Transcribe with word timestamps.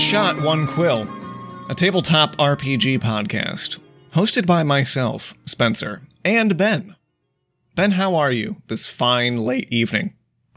Shot, 0.00 0.42
One 0.42 0.66
Quill, 0.66 1.06
a 1.68 1.74
tabletop 1.74 2.34
RPG 2.36 2.98
podcast, 2.98 3.78
hosted 4.14 4.44
by 4.44 4.62
myself, 4.64 5.34
Spencer, 5.44 6.02
and 6.24 6.56
Ben. 6.56 6.96
Ben, 7.76 7.92
how 7.92 8.16
are 8.16 8.32
you 8.32 8.56
this 8.66 8.86
fine 8.86 9.36
late 9.44 9.68
evening? 9.70 10.14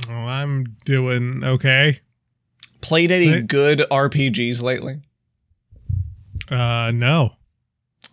Oh, 0.10 0.14
I'm 0.14 0.78
doing 0.86 1.44
okay. 1.44 2.00
Played 2.82 3.12
any 3.12 3.42
good 3.42 3.80
RPGs 3.92 4.64
lately? 4.64 5.02
Uh, 6.50 6.92
no. 6.92 7.34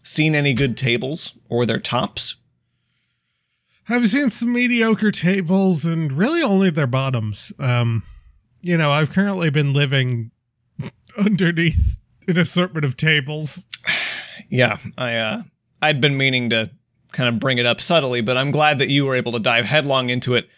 Seen 0.02 0.34
any 0.34 0.52
good 0.52 0.76
tables 0.76 1.38
or 1.48 1.64
their 1.64 1.80
tops? 1.80 2.34
I've 3.88 4.08
seen 4.10 4.28
some 4.30 4.52
mediocre 4.52 5.10
tables 5.12 5.86
and 5.86 6.12
really 6.12 6.42
only 6.42 6.70
their 6.70 6.86
bottoms. 6.86 7.52
Um, 7.58 8.02
you 8.60 8.76
know, 8.76 8.90
I've 8.90 9.10
currently 9.12 9.48
been 9.48 9.72
living 9.72 10.32
underneath 11.18 11.98
an 12.28 12.38
assortment 12.38 12.84
of 12.84 12.96
tables. 12.96 13.66
Yeah, 14.48 14.78
I 14.96 15.16
uh 15.16 15.42
I'd 15.82 16.00
been 16.00 16.16
meaning 16.16 16.50
to 16.50 16.70
kind 17.12 17.28
of 17.28 17.40
bring 17.40 17.58
it 17.58 17.66
up 17.66 17.80
subtly, 17.80 18.20
but 18.20 18.36
I'm 18.36 18.50
glad 18.50 18.78
that 18.78 18.88
you 18.88 19.06
were 19.06 19.16
able 19.16 19.32
to 19.32 19.38
dive 19.40 19.64
headlong 19.64 20.10
into 20.10 20.34
it. 20.34 20.48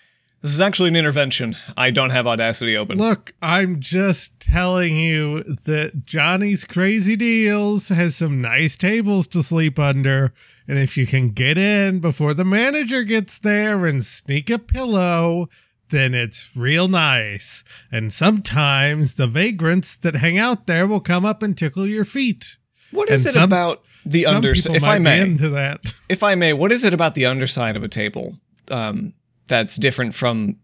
This 0.42 0.52
is 0.52 0.60
actually 0.60 0.88
an 0.88 0.96
intervention. 0.96 1.56
I 1.76 1.92
don't 1.92 2.10
have 2.10 2.26
Audacity 2.26 2.76
open. 2.76 2.98
Look, 2.98 3.32
I'm 3.40 3.78
just 3.78 4.40
telling 4.40 4.96
you 4.96 5.44
that 5.44 6.04
Johnny's 6.04 6.64
Crazy 6.64 7.14
Deals 7.14 7.90
has 7.90 8.16
some 8.16 8.40
nice 8.40 8.76
tables 8.76 9.28
to 9.28 9.42
sleep 9.44 9.78
under. 9.78 10.34
And 10.66 10.78
if 10.78 10.96
you 10.96 11.06
can 11.06 11.30
get 11.30 11.58
in 11.58 12.00
before 12.00 12.34
the 12.34 12.44
manager 12.44 13.04
gets 13.04 13.38
there 13.38 13.86
and 13.86 14.04
sneak 14.04 14.50
a 14.50 14.58
pillow, 14.58 15.48
then 15.92 16.12
it's 16.14 16.48
real 16.56 16.88
nice. 16.88 17.62
And 17.92 18.12
sometimes 18.12 19.14
the 19.14 19.28
vagrants 19.28 19.94
that 19.94 20.16
hang 20.16 20.36
out 20.38 20.66
there 20.66 20.88
will 20.88 20.98
come 21.00 21.24
up 21.24 21.42
and 21.44 21.56
tickle 21.56 21.86
your 21.86 22.04
feet. 22.04 22.56
What 22.90 23.08
is 23.08 23.24
and 23.24 23.30
it 23.30 23.34
some- 23.34 23.44
about 23.44 23.84
the 24.04 24.26
underside? 24.26 24.74
If 24.74 24.82
I 24.82 24.98
may, 24.98 25.20
into 25.20 25.48
that. 25.50 25.94
if 26.08 26.24
I 26.24 26.34
may, 26.34 26.52
what 26.52 26.72
is 26.72 26.82
it 26.82 26.92
about 26.92 27.14
the 27.14 27.26
underside 27.26 27.76
of 27.76 27.84
a 27.84 27.88
table 27.88 28.36
um, 28.72 29.14
that's 29.46 29.76
different 29.76 30.14
from 30.16 30.56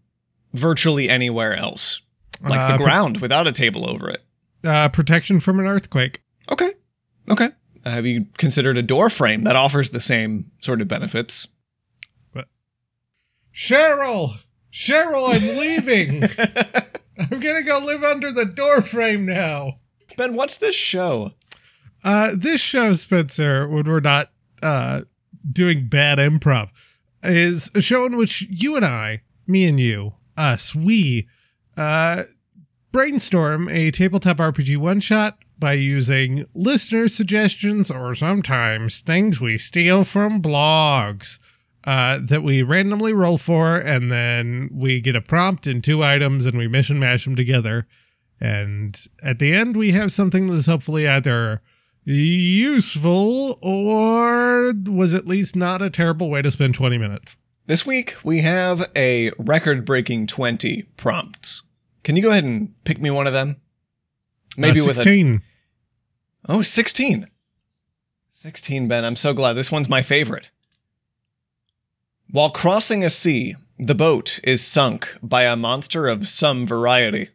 virtually 0.53 1.07
anywhere 1.09 1.55
else, 1.55 2.01
like 2.41 2.59
Uh, 2.59 2.71
the 2.73 2.75
pro- 2.77 2.85
ground 2.85 3.17
without 3.21 3.47
a 3.47 3.51
table 3.53 3.89
over 3.89 4.09
it? 4.09 4.21
Uh, 4.63 4.89
protection 4.89 5.39
from 5.39 5.59
an 5.59 5.65
earthquake. 5.67 6.21
Okay, 6.51 6.73
okay. 7.29 7.49
Uh, 7.85 7.91
have 7.91 8.05
you 8.05 8.25
considered 8.37 8.77
a 8.77 8.81
door 8.83 9.09
frame 9.09 9.43
that 9.43 9.55
offers 9.55 9.91
the 9.91 10.01
same 10.01 10.51
sort 10.59 10.81
of 10.81 10.87
benefits? 10.89 11.47
Cheryl! 13.53 14.37
Cheryl, 14.71 15.29
I'm 15.33 15.57
leaving! 15.57 16.23
I'm 17.31 17.39
gonna 17.39 17.63
go 17.63 17.79
live 17.79 18.03
under 18.03 18.31
the 18.31 18.45
doorframe 18.45 19.25
now. 19.25 19.79
ben, 20.15 20.35
what's 20.35 20.57
this 20.57 20.75
show? 20.75 21.33
Uh, 22.03 22.31
this 22.35 22.61
show, 22.61 22.93
Spencer, 22.93 23.67
when 23.67 23.85
we're 23.85 23.99
not 23.99 24.31
uh, 24.61 25.01
doing 25.51 25.87
bad 25.87 26.17
improv, 26.17 26.69
is 27.23 27.69
a 27.75 27.81
show 27.81 28.05
in 28.05 28.15
which 28.15 28.47
you 28.49 28.75
and 28.75 28.85
I, 28.85 29.21
me 29.47 29.65
and 29.65 29.79
you, 29.79 30.13
us, 30.37 30.73
we, 30.73 31.27
uh, 31.75 32.23
brainstorm 32.91 33.67
a 33.69 33.91
tabletop 33.91 34.37
RPG 34.37 34.77
one 34.77 34.99
shot 34.99 35.37
by 35.57 35.73
using 35.73 36.45
listener 36.53 37.09
suggestions 37.09 37.91
or 37.91 38.15
sometimes 38.15 39.01
things 39.01 39.41
we 39.41 39.57
steal 39.57 40.03
from 40.05 40.41
blogs. 40.41 41.39
Uh, 41.85 42.19
that 42.21 42.43
we 42.43 42.61
randomly 42.61 43.13
roll 43.13 43.37
for, 43.37 43.75
and 43.77 44.11
then 44.11 44.69
we 44.73 44.99
get 44.99 45.15
a 45.15 45.21
prompt 45.21 45.65
and 45.65 45.81
two 45.81 46.03
items, 46.03 46.45
and 46.45 46.57
we 46.57 46.67
mission 46.67 46.99
mash 46.99 47.23
them 47.23 47.35
together. 47.37 47.87
And 48.41 48.99
at 49.23 49.39
the 49.39 49.53
end, 49.53 49.77
we 49.77 49.91
have 49.93 50.11
something 50.11 50.47
that's 50.47 50.65
hopefully 50.65 51.07
either 51.07 51.61
useful 52.05 53.57
or 53.61 54.73
was 54.85 55.13
at 55.13 55.25
least 55.27 55.55
not 55.55 55.81
a 55.81 55.89
terrible 55.89 56.29
way 56.29 56.41
to 56.41 56.51
spend 56.51 56.75
20 56.75 56.97
minutes. 56.97 57.37
This 57.65 57.85
week 57.85 58.15
we 58.23 58.39
have 58.41 58.89
a 58.95 59.31
record-breaking 59.37 60.27
twenty 60.27 60.83
prompts. 60.97 61.61
Can 62.03 62.15
you 62.15 62.21
go 62.23 62.31
ahead 62.31 62.43
and 62.43 62.73
pick 62.83 62.99
me 62.99 63.11
one 63.11 63.27
of 63.27 63.33
them? 63.33 63.57
Maybe 64.57 64.79
Uh, 64.79 64.85
with 64.87 64.97
a 64.97 65.03
16. 65.03 65.41
Oh, 66.47 66.61
16. 66.61 67.27
16, 68.31 68.87
Ben. 68.87 69.05
I'm 69.05 69.15
so 69.15 69.33
glad. 69.33 69.53
This 69.53 69.71
one's 69.71 69.89
my 69.89 70.01
favorite. 70.01 70.49
While 72.31 72.49
crossing 72.51 73.03
a 73.03 73.09
sea, 73.09 73.55
the 73.77 73.95
boat 73.95 74.39
is 74.43 74.65
sunk 74.65 75.17
by 75.23 75.43
a 75.43 75.55
monster 75.55 76.07
of 76.07 76.27
some 76.27 76.65
variety. 76.67 77.29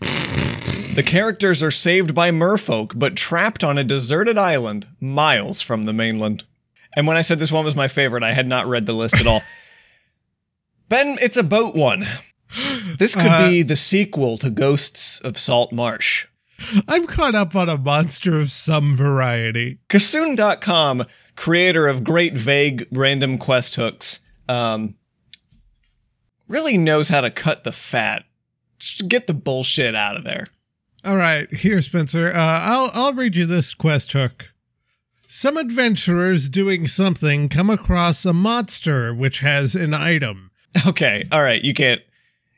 The 0.00 1.02
characters 1.04 1.62
are 1.62 1.70
saved 1.70 2.14
by 2.14 2.30
merfolk, 2.30 2.92
but 2.98 3.16
trapped 3.16 3.62
on 3.64 3.76
a 3.76 3.84
deserted 3.84 4.38
island 4.38 4.86
miles 5.00 5.60
from 5.62 5.82
the 5.82 5.92
mainland. 5.92 6.44
And 6.94 7.06
when 7.06 7.16
I 7.16 7.20
said 7.22 7.38
this 7.38 7.52
one 7.52 7.64
was 7.64 7.76
my 7.76 7.88
favorite, 7.88 8.22
I 8.22 8.32
had 8.32 8.46
not 8.46 8.66
read 8.66 8.86
the 8.86 8.94
list 8.94 9.16
at 9.16 9.26
all. 9.26 9.42
ben, 10.88 11.18
it's 11.20 11.36
a 11.36 11.42
boat 11.42 11.74
one. 11.74 12.06
This 12.98 13.14
could 13.14 13.26
Uh, 13.26 13.50
be 13.50 13.62
the 13.62 13.76
sequel 13.76 14.38
to 14.38 14.48
Ghosts 14.48 15.20
of 15.20 15.36
Salt 15.36 15.72
Marsh. 15.72 16.26
I'm 16.88 17.06
caught 17.06 17.34
up 17.34 17.54
on 17.54 17.68
a 17.68 17.76
monster 17.76 18.38
of 18.40 18.50
some 18.50 18.96
variety. 18.96 19.78
Kassoon.com, 19.90 21.04
creator 21.34 21.86
of 21.88 22.04
great 22.04 22.34
vague 22.34 22.86
random 22.90 23.36
quest 23.36 23.74
hooks, 23.74 24.20
um, 24.48 24.94
really 26.48 26.78
knows 26.78 27.08
how 27.08 27.20
to 27.20 27.30
cut 27.30 27.64
the 27.64 27.72
fat. 27.72 28.24
Just 28.78 29.08
get 29.08 29.26
the 29.26 29.34
bullshit 29.34 29.94
out 29.94 30.16
of 30.16 30.24
there. 30.24 30.44
All 31.04 31.16
right, 31.16 31.52
here, 31.52 31.80
Spencer. 31.82 32.28
Uh, 32.28 32.34
I'll 32.34 32.90
I'll 32.92 33.14
read 33.14 33.36
you 33.36 33.46
this 33.46 33.74
quest 33.74 34.12
hook. 34.12 34.52
Some 35.28 35.56
adventurers 35.56 36.48
doing 36.48 36.86
something 36.86 37.48
come 37.48 37.70
across 37.70 38.24
a 38.24 38.32
monster 38.32 39.14
which 39.14 39.40
has 39.40 39.74
an 39.74 39.94
item. 39.94 40.50
Okay, 40.86 41.24
all 41.32 41.40
right, 41.42 41.62
you 41.64 41.72
can't, 41.72 42.02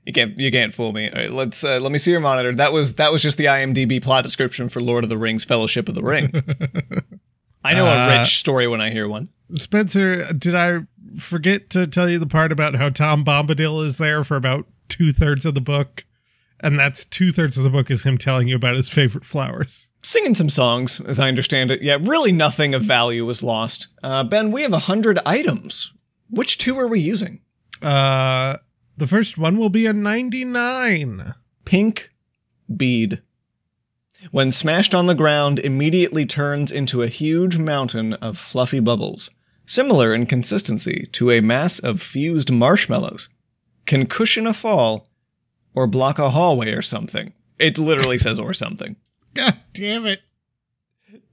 you 0.04 0.12
can't, 0.12 0.36
you 0.40 0.50
can't 0.50 0.74
fool 0.74 0.92
me. 0.92 1.08
All 1.08 1.16
right, 1.20 1.30
let's 1.30 1.62
uh, 1.62 1.78
let 1.78 1.92
me 1.92 1.98
see 1.98 2.10
your 2.10 2.20
monitor. 2.20 2.52
That 2.54 2.72
was 2.72 2.94
that 2.94 3.12
was 3.12 3.22
just 3.22 3.38
the 3.38 3.44
IMDb 3.44 4.02
plot 4.02 4.24
description 4.24 4.68
for 4.68 4.80
Lord 4.80 5.04
of 5.04 5.10
the 5.10 5.18
Rings: 5.18 5.44
Fellowship 5.44 5.88
of 5.88 5.94
the 5.94 6.02
Ring. 6.02 6.32
I 7.64 7.74
know 7.74 7.86
a 7.86 7.90
Uh, 7.96 8.18
rich 8.18 8.38
story 8.38 8.66
when 8.66 8.80
I 8.80 8.90
hear 8.90 9.06
one. 9.08 9.28
Spencer, 9.54 10.32
did 10.32 10.54
I 10.54 10.80
forget 11.16 11.70
to 11.70 11.86
tell 11.86 12.08
you 12.08 12.18
the 12.18 12.26
part 12.26 12.52
about 12.52 12.74
how 12.74 12.88
Tom 12.88 13.24
Bombadil 13.24 13.84
is 13.84 13.98
there 13.98 14.24
for 14.24 14.36
about 14.36 14.66
two 14.88 15.12
thirds 15.12 15.46
of 15.46 15.54
the 15.54 15.60
book? 15.60 16.04
And 16.60 16.78
that's 16.78 17.04
two 17.04 17.30
thirds 17.32 17.56
of 17.56 17.62
the 17.62 17.70
book 17.70 17.90
is 17.90 18.02
him 18.02 18.18
telling 18.18 18.48
you 18.48 18.56
about 18.56 18.74
his 18.74 18.88
favorite 18.88 19.24
flowers. 19.24 19.90
Singing 20.02 20.34
some 20.34 20.50
songs, 20.50 21.00
as 21.00 21.20
I 21.20 21.28
understand 21.28 21.70
it. 21.70 21.82
Yeah, 21.82 21.98
really 22.00 22.32
nothing 22.32 22.74
of 22.74 22.82
value 22.82 23.24
was 23.24 23.42
lost. 23.42 23.88
Uh, 24.02 24.24
ben, 24.24 24.50
we 24.50 24.62
have 24.62 24.72
a 24.72 24.80
hundred 24.80 25.18
items. 25.24 25.92
Which 26.30 26.58
two 26.58 26.78
are 26.78 26.88
we 26.88 27.00
using? 27.00 27.40
Uh, 27.80 28.56
the 28.96 29.06
first 29.06 29.38
one 29.38 29.56
will 29.56 29.70
be 29.70 29.86
a 29.86 29.92
99. 29.92 31.34
pink 31.64 32.10
bead. 32.74 33.22
When 34.32 34.50
smashed 34.50 34.94
on 34.94 35.06
the 35.06 35.14
ground, 35.14 35.60
immediately 35.60 36.26
turns 36.26 36.72
into 36.72 37.02
a 37.02 37.08
huge 37.08 37.56
mountain 37.56 38.14
of 38.14 38.36
fluffy 38.36 38.80
bubbles, 38.80 39.30
similar 39.68 40.12
in 40.12 40.26
consistency 40.26 41.08
to 41.12 41.30
a 41.30 41.40
mass 41.40 41.78
of 41.78 42.02
fused 42.02 42.50
marshmallows. 42.50 43.28
Can 43.86 44.06
cushion 44.06 44.46
a 44.46 44.54
fall 44.54 45.06
or 45.74 45.86
block 45.86 46.18
a 46.18 46.30
hallway 46.30 46.72
or 46.72 46.82
something. 46.82 47.32
It 47.58 47.78
literally 47.78 48.18
says 48.18 48.38
or 48.38 48.52
something. 48.52 48.96
God 49.34 49.56
damn 49.72 50.06
it. 50.06 50.22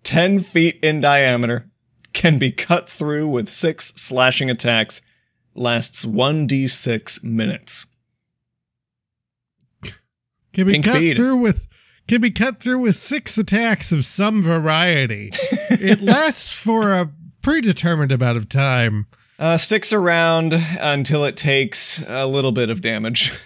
10 0.04 0.42
feet 0.42 0.80
in 0.84 1.02
diameter, 1.02 1.68
can 2.14 2.38
be 2.38 2.52
cut 2.52 2.88
through 2.88 3.28
with 3.28 3.50
six 3.50 3.92
slashing 3.96 4.50
attacks, 4.50 5.02
lasts 5.56 6.06
1d6 6.06 7.24
minutes. 7.24 7.88
Can 10.54 10.68
be 10.68 10.74
Pink 10.74 10.86
cut 10.86 11.00
bead. 11.00 11.16
through 11.16 11.38
with 11.38 11.68
can 12.08 12.22
be 12.22 12.32
cut 12.32 12.60
through 12.60 12.80
with 12.80 12.96
six 12.96 13.38
attacks 13.38 13.92
of 13.92 14.06
some 14.06 14.44
variety. 14.44 15.32
it 15.72 16.02
lasts 16.02 16.54
for 16.54 16.94
a 16.94 17.12
predetermined 17.46 18.12
amount 18.12 18.38
of 18.38 18.50
time. 18.50 19.06
Uh, 19.38 19.56
sticks 19.56 19.94
around 19.94 20.52
until 20.80 21.24
it 21.26 21.38
takes 21.38 22.02
a 22.08 22.26
little 22.26 22.52
bit 22.52 22.70
of 22.72 22.82
damage. 22.82 23.32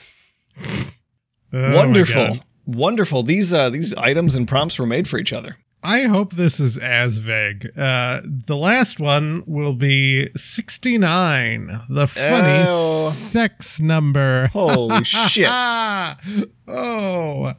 Oh 1.51 1.75
Wonderful. 1.75 2.37
Wonderful. 2.67 3.23
These 3.23 3.51
uh 3.53 3.71
these 3.71 3.95
items 3.95 4.35
and 4.35 4.47
prompts 4.47 4.77
were 4.77 4.85
made 4.85 5.07
for 5.07 5.17
each 5.17 5.33
other. 5.33 5.57
I 5.83 6.01
hope 6.03 6.33
this 6.33 6.59
is 6.59 6.77
as 6.77 7.17
vague. 7.17 7.71
Uh, 7.75 8.21
the 8.23 8.55
last 8.55 8.99
one 8.99 9.41
will 9.47 9.73
be 9.73 10.27
69, 10.35 11.81
the 11.89 12.05
funny 12.05 12.65
Oh. 12.67 13.09
sex 13.09 13.81
number. 13.81 14.45
Holy 14.53 15.03
shit. 15.03 15.49
oh. 16.67 17.53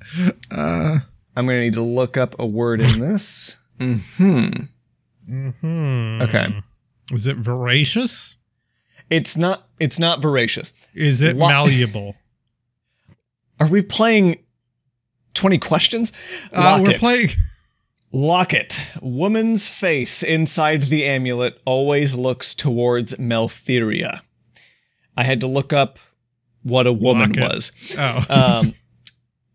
Uh, 0.52 0.98
I'm 1.34 1.46
gonna 1.46 1.58
need 1.58 1.72
to 1.72 1.82
look 1.82 2.16
up 2.16 2.37
a 2.38 2.46
word 2.46 2.81
in 2.81 3.00
this. 3.00 3.56
Hmm. 3.81 4.50
Mhm. 5.31 6.23
Okay. 6.23 6.62
Is 7.12 7.27
it 7.27 7.37
voracious? 7.37 8.37
It's 9.09 9.37
not 9.37 9.69
it's 9.79 9.99
not 9.99 10.21
voracious. 10.21 10.73
Is 10.94 11.23
it 11.23 11.37
Lo- 11.37 11.49
malleable? 11.49 12.17
Are 13.61 13.67
we 13.67 13.82
playing 13.82 14.38
20 15.35 15.59
questions? 15.59 16.12
Uh, 16.53 16.79
we're 16.81 16.87
Locket. 16.87 17.00
playing. 17.00 17.29
Locket. 18.12 18.82
Woman's 19.00 19.69
face 19.69 20.23
inside 20.23 20.82
the 20.82 21.05
amulet 21.05 21.61
always 21.65 22.15
looks 22.15 22.55
towards 22.55 23.15
Meltheria. 23.15 24.21
I 25.17 25.25
had 25.25 25.41
to 25.41 25.47
look 25.47 25.73
up 25.73 25.99
what 26.62 26.87
a 26.87 26.93
woman 26.93 27.33
Locket. 27.33 27.43
was. 27.55 27.73
Oh, 27.99 28.25
Um, 28.31 28.75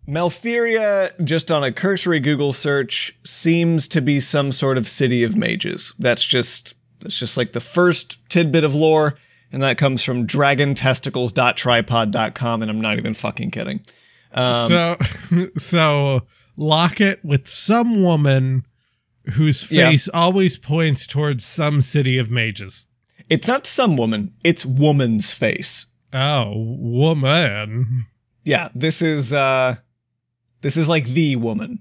Meltheria, 0.07 1.11
just 1.25 1.51
on 1.51 1.63
a 1.63 1.71
cursory 1.71 2.19
Google 2.19 2.53
search, 2.53 3.17
seems 3.23 3.87
to 3.89 4.01
be 4.01 4.19
some 4.19 4.51
sort 4.51 4.77
of 4.77 4.87
city 4.87 5.23
of 5.23 5.35
mages. 5.35 5.93
That's 5.99 6.23
just 6.25 6.75
that's 7.01 7.17
just 7.19 7.37
like 7.37 7.51
the 7.53 7.61
first 7.61 8.19
tidbit 8.29 8.63
of 8.63 8.73
lore, 8.75 9.15
and 9.51 9.61
that 9.63 9.77
comes 9.77 10.03
from 10.03 10.25
dragontesticles.tripod.com, 10.27 12.61
and 12.61 12.71
I'm 12.71 12.81
not 12.81 12.97
even 12.97 13.13
fucking 13.13 13.51
kidding. 13.51 13.81
Um, 14.33 14.67
so 14.69 14.97
so 15.57 16.21
Locket 16.57 17.23
with 17.23 17.47
some 17.47 18.01
woman 18.03 18.65
whose 19.33 19.69
Yeah. 19.71 19.89
face 19.89 20.07
always 20.13 20.57
points 20.57 21.07
towards 21.07 21.45
some 21.45 21.81
city 21.81 22.17
of 22.17 22.29
mages. 22.31 22.87
it's 23.29 23.47
not 23.47 23.65
some 23.67 23.97
woman; 23.97 24.33
it's 24.43 24.65
woman's 24.65 25.33
face. 25.33 25.85
Oh, 26.13 26.53
woman. 26.55 28.05
Yeah, 28.43 28.69
this 28.75 29.01
is 29.01 29.33
uh, 29.33 29.77
this 30.65 30.77
is 30.77 30.89
like 30.89 31.05
the 31.05 31.35
woman. 31.35 31.79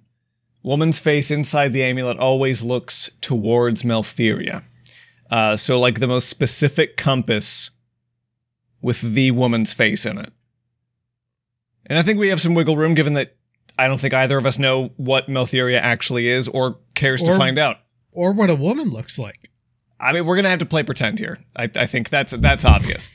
Woman's 0.62 0.98
face 0.98 1.30
inside 1.30 1.72
the 1.72 1.82
amulet 1.82 2.18
always 2.18 2.62
looks 2.62 3.08
towards 3.22 3.82
Meltheria. 3.82 4.62
Uh, 5.30 5.56
so 5.56 5.80
like 5.80 6.00
the 6.00 6.06
most 6.06 6.28
specific 6.28 6.98
compass 6.98 7.70
with 8.82 9.00
the 9.00 9.30
woman's 9.30 9.72
face 9.72 10.04
in 10.04 10.18
it. 10.18 10.34
And 11.86 11.98
I 11.98 12.02
think 12.02 12.18
we 12.18 12.28
have 12.28 12.42
some 12.42 12.54
wiggle 12.54 12.76
room 12.76 12.92
given 12.92 13.14
that 13.14 13.34
I 13.78 13.86
don't 13.88 13.98
think 13.98 14.12
either 14.12 14.36
of 14.36 14.44
us 14.44 14.58
know 14.58 14.90
what 14.98 15.28
Meltheria 15.28 15.80
actually 15.80 16.28
is 16.28 16.46
or 16.46 16.76
cares 16.92 17.22
to 17.22 17.38
find 17.38 17.58
out. 17.58 17.78
Or 18.12 18.32
what 18.32 18.50
a 18.50 18.54
woman 18.54 18.90
looks 18.90 19.18
like. 19.18 19.50
I 19.98 20.12
mean, 20.12 20.26
we're 20.26 20.36
gonna 20.36 20.50
have 20.50 20.58
to 20.58 20.66
play 20.66 20.82
pretend 20.82 21.18
here. 21.18 21.38
I, 21.56 21.70
I 21.74 21.86
think 21.86 22.10
that's 22.10 22.34
that's 22.34 22.66
obvious. 22.66 23.08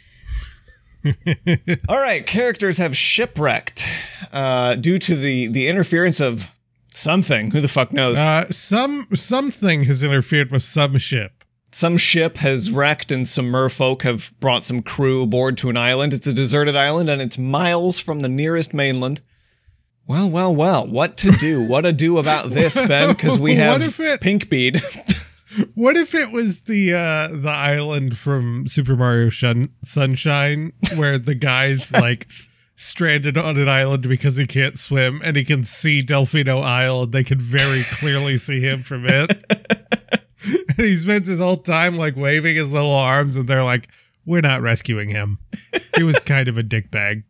All 1.90 1.98
right, 2.00 2.25
characters 2.25 2.78
have 2.78 2.96
shipwrecked 2.96 3.86
uh, 4.34 4.75
due 4.75 4.98
to 5.00 5.16
the 5.16 5.48
the 5.48 5.68
interference 5.68 6.19
of 6.19 6.51
something. 6.94 7.51
Who 7.51 7.62
the 7.62 7.68
fuck 7.68 7.94
knows? 7.94 8.19
Uh, 8.19 8.50
some 8.51 9.07
something 9.16 9.84
has 9.86 10.04
interfered 10.04 10.51
with 10.51 10.63
some 10.63 10.98
ship. 10.98 11.44
some 11.72 11.98
ship 11.98 12.38
has 12.38 12.69
wrecked, 12.72 13.12
and 13.12 13.28
some 13.28 13.46
merfolk 13.46 14.01
have 14.01 14.34
brought 14.40 14.63
some 14.63 14.81
crew 14.81 15.22
aboard 15.24 15.57
to 15.60 15.69
an 15.69 15.78
island. 15.78 16.13
It's 16.13 16.28
a 16.28 16.34
deserted 16.34 16.75
island, 16.75 17.10
and 17.10 17.22
it's 17.22 17.38
miles 17.38 18.00
from 18.00 18.19
the 18.19 18.30
nearest 18.30 18.74
mainland. 18.74 19.22
Well, 20.07 20.28
well, 20.30 20.54
well. 20.56 20.88
What 20.88 21.18
to 21.18 21.31
do? 21.34 21.62
What 21.63 21.81
to 21.81 21.94
do 21.94 22.18
about 22.18 22.50
this, 22.50 22.74
Ben? 22.88 23.10
Because 23.16 23.38
we 23.38 23.56
have 23.56 23.81
if 23.84 24.00
it- 24.00 24.22
Pinkbead. 24.22 24.81
What 25.76 25.98
if 25.98 26.14
it 26.16 26.32
was 26.32 26.62
the 26.62 26.94
uh 26.94 27.30
the 27.32 27.52
island 27.52 28.18
from 28.18 28.68
Super 28.68 28.96
Mario 28.96 29.30
Shun- 29.30 29.70
Sunshine 29.84 30.74
where 30.96 31.18
the 31.18 31.36
guy's 31.36 31.92
like 31.94 32.30
stranded 32.76 33.38
on 33.38 33.58
an 33.58 33.68
island 33.68 34.08
because 34.08 34.38
he 34.38 34.48
can't 34.48 34.78
swim 34.80 35.22
and 35.24 35.36
he 35.36 35.44
can 35.44 35.64
see 35.64 36.02
Delfino 36.02 36.64
Isle 36.64 37.04
and 37.04 37.12
they 37.12 37.24
can 37.24 37.40
very 37.40 37.84
clearly 37.84 38.38
see 38.38 38.62
him 38.62 38.84
from 38.84 39.06
it. 39.06 39.32
and 40.78 40.88
he 40.88 40.96
spends 40.96 41.28
his 41.28 41.40
whole 41.40 41.58
time 41.58 41.98
like 41.98 42.16
waving 42.16 42.56
his 42.56 42.72
little 42.72 42.94
arms 42.94 43.36
and 43.36 43.48
they're 43.48 43.64
like, 43.64 43.90
We're 44.26 44.42
not 44.42 44.62
rescuing 44.62 45.10
him. 45.10 45.40
He 45.98 46.04
was 46.04 46.20
kind 46.20 46.48
of 46.48 46.58
a 46.58 46.64
dickbag. 46.64 47.24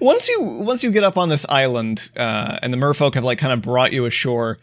once 0.00 0.28
you 0.28 0.42
once 0.42 0.82
you 0.82 0.90
get 0.90 1.04
up 1.04 1.16
on 1.16 1.28
this 1.28 1.46
island 1.48 2.10
uh, 2.16 2.58
and 2.62 2.72
the 2.72 2.76
merfolk 2.78 3.14
have 3.14 3.22
like 3.24 3.38
kind 3.38 3.52
of 3.52 3.62
brought 3.62 3.92
you 3.92 4.06
ashore 4.06 4.58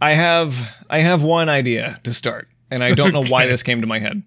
i 0.00 0.12
have 0.12 0.74
i 0.90 1.00
have 1.00 1.22
one 1.22 1.48
idea 1.48 1.98
to 2.04 2.12
start 2.14 2.48
and 2.70 2.82
i 2.84 2.94
don't 2.94 3.12
know 3.12 3.24
why 3.24 3.46
this 3.46 3.62
came 3.62 3.80
to 3.80 3.86
my 3.86 3.98
head. 3.98 4.22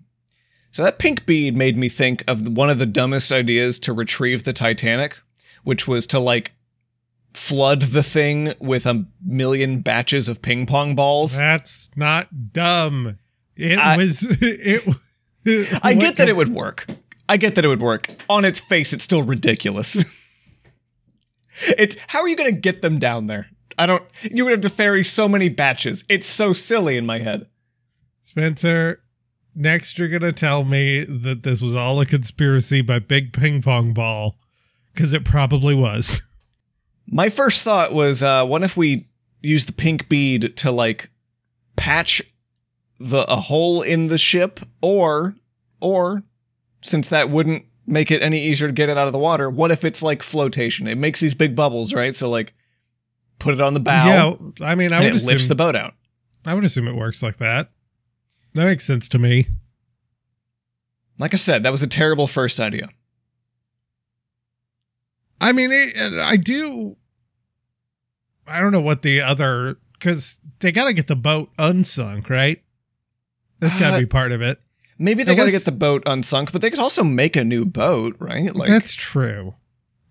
So 0.74 0.84
that 0.84 1.00
pink 1.00 1.26
bead 1.26 1.54
made 1.56 1.76
me 1.76 1.90
think 1.90 2.24
of 2.30 2.48
one 2.48 2.70
of 2.70 2.80
the 2.80 2.86
dumbest 2.86 3.30
ideas 3.32 3.78
to 3.80 3.92
retrieve 3.94 4.46
the 4.46 4.54
titanic 4.54 5.18
which 5.64 5.88
was 5.88 6.08
to 6.08 6.20
like 6.20 6.54
flood 7.34 7.82
the 7.82 8.04
thing 8.04 8.54
with 8.60 8.86
a 8.86 9.06
million 9.26 9.80
batches 9.82 10.28
of 10.28 10.42
ping 10.42 10.66
pong 10.66 10.96
balls. 10.96 11.38
That's 11.38 11.90
not 11.96 12.52
dumb. 12.54 13.18
It 13.56 13.78
I- 13.80 13.98
was 13.98 14.24
it 14.42 14.84
i 15.84 15.94
get 15.94 16.18
that 16.18 16.30
it 16.30 16.36
would 16.36 16.50
work. 16.50 16.88
I 17.30 17.38
get 17.38 17.56
that 17.56 17.66
it 17.66 17.68
would 17.68 17.82
work. 17.82 18.10
On 18.30 18.44
its 18.46 18.60
face 18.60 18.94
it's 18.94 19.04
still 19.04 19.24
ridiculous. 19.24 20.04
It's 21.78 21.98
how 22.08 22.22
are 22.22 22.30
you 22.30 22.38
going 22.38 22.54
to 22.54 22.60
get 22.60 22.82
them 22.82 22.98
down 22.98 23.28
there 23.28 23.50
i 23.82 23.88
don't 23.88 24.04
you 24.24 24.44
would 24.44 24.52
have 24.52 24.62
to 24.62 24.70
ferry 24.70 25.04
so 25.04 25.28
many 25.28 25.50
batches. 25.50 26.04
It's 26.08 26.28
so 26.28 26.54
silly 26.54 26.98
in 26.98 27.06
my 27.06 27.18
head. 27.18 27.48
Spencer, 28.22 29.02
next 29.56 29.98
you're 29.98 30.08
going 30.08 30.22
to 30.22 30.32
tell 30.32 30.64
me 30.64 31.04
that 31.04 31.42
this 31.42 31.62
was 31.62 31.76
all 31.76 32.00
a 32.00 32.06
conspiracy 32.06 32.82
by 32.82 33.00
Big 33.00 33.34
Ping 33.34 33.62
Pong 33.62 33.92
Ball, 33.92 34.38
because 34.94 35.16
it 35.16 35.26
probably 35.26 35.74
was. 35.74 36.22
my 37.08 37.28
first 37.28 37.64
thought 37.64 37.92
was 37.92 38.22
uh 38.22 38.46
what 38.46 38.62
if 38.62 38.78
we 38.78 39.10
use 39.42 39.66
the 39.66 39.74
pink 39.74 40.08
bead 40.08 40.56
to 40.58 40.72
like 40.72 41.10
patch 41.76 42.22
the 43.00 43.26
a 43.32 43.38
hole 43.38 43.82
in 43.82 44.08
the 44.08 44.20
ship? 44.20 44.60
Or 44.84 45.36
or 45.80 46.22
since 46.84 47.10
that 47.10 47.32
wouldn't 47.32 47.66
make 47.88 48.12
it 48.12 48.22
any 48.22 48.44
easier 48.44 48.68
to 48.68 48.74
get 48.74 48.90
it 48.90 48.98
out 48.98 49.08
of 49.08 49.14
the 49.14 49.20
water 49.20 49.50
what 49.50 49.72
if 49.72 49.84
it's 49.84 50.04
like 50.04 50.22
flotation? 50.22 50.86
It 50.86 51.00
makes 51.00 51.20
these 51.20 51.34
big 51.34 51.56
bubbles 51.56 51.96
right? 51.96 52.16
So 52.16 52.30
like 52.30 52.54
put 53.42 53.54
it 53.54 53.62
on 53.62 53.74
the 53.74 53.80
bow 53.80 54.06
Yeah, 54.60 54.66
I 54.66 54.76
mean, 54.76 54.94
I 54.94 55.02
would 55.02 55.16
it 55.16 55.24
lifts 55.24 55.48
the 55.48 55.56
boat 55.56 55.76
out 55.76 55.94
I 56.46 56.54
would 56.54 56.64
assume 56.64 56.88
it 56.88 56.96
works 56.96 57.22
like 57.22 57.38
that. 57.38 57.70
That 58.54 58.66
makes 58.66 58.84
sense 58.86 59.08
to 59.10 59.20
me. 59.20 59.48
Like 61.20 61.34
I 61.34 61.38
said, 61.38 61.64
that 61.64 61.72
was 61.72 61.84
a 61.84 61.88
terrible 61.88 62.26
first 62.28 62.60
idea. 62.60 62.90
I 65.40 65.52
mean, 65.54 65.72
it, 65.72 65.96
I 65.96 66.38
do. 66.38 66.98
I 68.48 68.60
don't 68.60 68.72
know 68.72 68.82
what 68.82 69.02
the 69.02 69.22
other 69.22 69.78
because 69.94 70.38
they 70.60 70.72
got 70.72 70.86
to 70.86 70.94
get 70.94 71.08
the 71.08 71.16
boat 71.16 71.50
unsunk, 71.58 72.30
right? 72.30 72.62
That's 73.60 73.76
got 73.80 73.92
to 73.92 73.98
Uh, 73.98 74.00
be 74.00 74.06
part 74.08 74.32
of 74.32 74.42
it. 74.42 74.60
Maybe 74.98 75.24
they 75.24 75.36
got 75.36 75.46
to 75.46 75.52
get 75.52 75.66
the 75.66 75.72
boat 75.72 76.04
unsunk, 76.06 76.52
but 76.52 76.62
they 76.62 76.70
could 76.70 76.80
also 76.80 77.04
make 77.04 77.36
a 77.36 77.44
new 77.44 77.66
boat, 77.66 78.16
right? 78.20 78.56
Like 78.56 78.70
That's 78.70 78.94
true. 78.94 79.56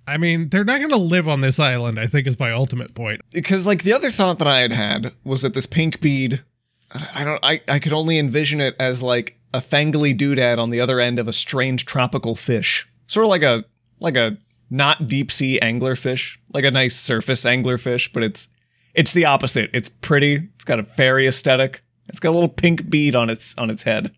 I 0.06 0.16
mean, 0.18 0.48
they're 0.48 0.64
not 0.64 0.78
going 0.78 0.90
to 0.90 0.96
live 0.96 1.28
on 1.28 1.40
this 1.40 1.60
island. 1.60 1.98
I 1.98 2.06
think 2.06 2.26
is 2.26 2.38
my 2.38 2.50
ultimate 2.50 2.94
point. 2.94 3.20
because 3.32 3.66
like 3.66 3.82
the 3.84 3.92
other 3.92 4.10
thought 4.10 4.38
that 4.38 4.46
I 4.48 4.60
had 4.60 4.72
had 4.72 5.12
was 5.24 5.42
that 5.42 5.54
this 5.54 5.66
pink 5.66 6.00
bead, 6.00 6.42
I 7.14 7.22
don't, 7.24 7.38
I, 7.44 7.60
I 7.68 7.78
could 7.78 7.92
only 7.92 8.18
envision 8.18 8.60
it 8.60 8.74
as 8.80 9.02
like 9.02 9.38
a 9.54 9.60
fangly 9.60 10.16
doodad 10.16 10.58
on 10.58 10.70
the 10.70 10.80
other 10.80 10.98
end 11.00 11.18
of 11.18 11.28
a 11.28 11.32
strange 11.32 11.84
tropical 11.86 12.34
fish, 12.34 12.88
sort 13.06 13.24
of 13.24 13.30
like 13.30 13.42
a 13.42 13.64
like 14.00 14.16
a 14.16 14.38
not 14.70 15.06
deep 15.06 15.30
sea 15.30 15.58
anglerfish, 15.62 16.38
like 16.54 16.64
a 16.64 16.70
nice 16.70 16.96
surface 16.96 17.44
anglerfish, 17.44 18.12
but 18.12 18.22
it's 18.22 18.48
it's 18.94 19.12
the 19.12 19.24
opposite. 19.26 19.70
It's 19.72 19.88
pretty. 19.88 20.48
It's 20.56 20.64
got 20.64 20.80
a 20.80 20.84
fairy 20.84 21.26
aesthetic. 21.28 21.82
It's 22.08 22.18
got 22.18 22.30
a 22.30 22.32
little 22.32 22.48
pink 22.48 22.90
bead 22.90 23.14
on 23.14 23.30
its 23.30 23.54
on 23.56 23.70
its 23.70 23.84
head. 23.84 24.12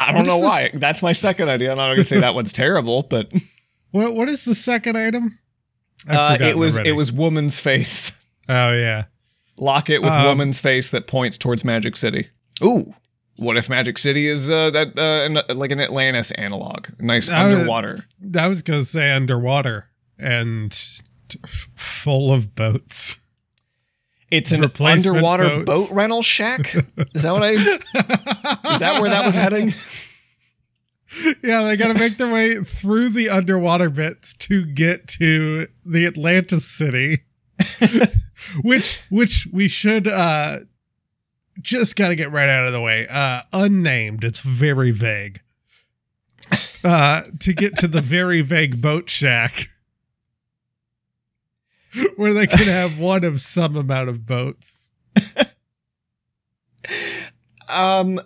I 0.00 0.12
don't 0.12 0.16
What 0.16 0.22
is 0.22 0.28
know 0.28 0.40
this- 0.40 0.52
why. 0.52 0.70
That's 0.74 1.02
my 1.02 1.12
second 1.12 1.48
idea. 1.50 1.70
I'm 1.70 1.76
not 1.76 1.88
gonna 1.90 2.04
say 2.04 2.20
that 2.20 2.34
one's 2.34 2.52
terrible, 2.52 3.02
but 3.02 3.30
What 3.90 4.14
What 4.14 4.28
is 4.28 4.44
the 4.44 4.54
second 4.54 4.96
item? 4.96 5.38
Uh, 6.08 6.36
it 6.40 6.56
was 6.56 6.76
already. 6.76 6.90
it 6.90 6.92
was 6.92 7.12
woman's 7.12 7.60
face. 7.60 8.12
Oh 8.50 8.72
yeah. 8.72 9.04
Locket 9.58 10.00
with 10.00 10.10
Um, 10.10 10.24
woman's 10.24 10.58
face 10.58 10.88
that 10.90 11.06
points 11.06 11.36
towards 11.36 11.66
Magic 11.66 11.96
City. 11.96 12.28
Ooh, 12.64 12.94
what 13.36 13.58
if 13.58 13.68
Magic 13.68 13.98
City 13.98 14.26
is 14.26 14.48
uh, 14.50 14.70
that 14.70 14.98
uh, 14.98 15.26
an, 15.50 15.58
like 15.58 15.70
an 15.70 15.80
Atlantis 15.80 16.30
analog? 16.30 16.86
Nice 16.98 17.28
Uh, 17.28 17.34
underwater. 17.34 18.06
I 18.38 18.46
was 18.48 18.62
gonna 18.62 18.86
say 18.86 19.10
underwater 19.12 19.90
and 20.18 20.72
t- 21.28 21.38
full 21.76 22.32
of 22.32 22.54
boats. 22.54 23.18
It's 24.30 24.50
an 24.50 24.64
underwater 24.64 25.62
boats. 25.62 25.88
boat 25.90 25.94
rental 25.94 26.22
shack. 26.22 26.74
Is 27.14 27.22
that 27.22 27.32
what 27.34 27.42
I? 27.42 27.50
Is 27.52 28.78
that 28.78 28.98
where 29.00 29.10
that 29.10 29.26
was 29.26 29.34
heading? 29.34 29.74
yeah, 31.42 31.62
they 31.62 31.76
got 31.76 31.88
to 31.88 31.94
make 31.94 32.16
their 32.16 32.32
way 32.32 32.62
through 32.62 33.10
the 33.10 33.30
underwater 33.30 33.90
bits 33.90 34.34
to 34.34 34.64
get 34.66 35.08
to 35.08 35.68
the 35.84 36.06
Atlantis 36.06 36.66
city, 36.66 37.24
which 38.62 39.00
which 39.10 39.48
we 39.52 39.68
should 39.68 40.06
uh 40.06 40.58
just 41.60 41.96
got 41.96 42.08
to 42.08 42.16
get 42.16 42.30
right 42.30 42.48
out 42.48 42.66
of 42.66 42.72
the 42.72 42.80
way. 42.80 43.06
Uh 43.10 43.40
unnamed. 43.52 44.22
It's 44.24 44.40
very 44.40 44.90
vague. 44.90 45.40
Uh 46.84 47.22
to 47.40 47.52
get 47.52 47.76
to 47.76 47.88
the 47.88 48.00
very 48.00 48.42
vague 48.42 48.80
boat 48.80 49.08
shack 49.10 49.68
where 52.16 52.34
they 52.34 52.46
can 52.46 52.66
have 52.66 52.98
one 53.00 53.24
of 53.24 53.40
some 53.40 53.76
amount 53.76 54.08
of 54.08 54.26
boats. 54.26 54.92
Um, 57.68 58.18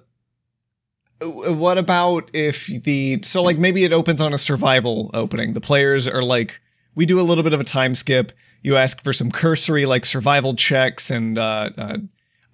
what 1.24 1.78
about 1.78 2.30
if 2.32 2.66
the 2.66 3.20
so 3.22 3.42
like 3.42 3.58
maybe 3.58 3.84
it 3.84 3.92
opens 3.92 4.20
on 4.20 4.32
a 4.32 4.38
survival 4.38 5.10
opening? 5.14 5.52
The 5.52 5.60
players 5.60 6.06
are 6.06 6.22
like, 6.22 6.60
we 6.94 7.06
do 7.06 7.20
a 7.20 7.22
little 7.22 7.44
bit 7.44 7.52
of 7.52 7.60
a 7.60 7.64
time 7.64 7.94
skip. 7.94 8.32
You 8.62 8.76
ask 8.76 9.02
for 9.02 9.12
some 9.12 9.30
cursory 9.30 9.86
like 9.86 10.04
survival 10.04 10.54
checks 10.54 11.10
and 11.10 11.38
uh, 11.38 11.70
uh, 11.76 11.98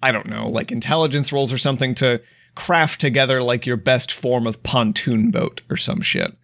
I 0.01 0.11
don't 0.11 0.27
know, 0.27 0.47
like 0.47 0.71
intelligence 0.71 1.31
rolls 1.31 1.53
or 1.53 1.57
something 1.57 1.93
to 1.95 2.21
craft 2.55 2.99
together 2.99 3.41
like 3.43 3.65
your 3.65 3.77
best 3.77 4.11
form 4.11 4.47
of 4.47 4.63
pontoon 4.63 5.31
boat 5.31 5.61
or 5.69 5.77
some 5.77 6.01
shit. 6.01 6.35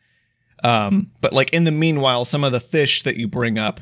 Um, 0.64 1.12
but 1.22 1.34
like 1.34 1.52
in 1.52 1.64
the 1.64 1.72
meanwhile, 1.72 2.26
some 2.26 2.44
of 2.44 2.52
the 2.52 2.60
fish 2.60 3.04
that 3.04 3.18
you 3.18 3.28
bring 3.28 3.58
up 3.58 3.82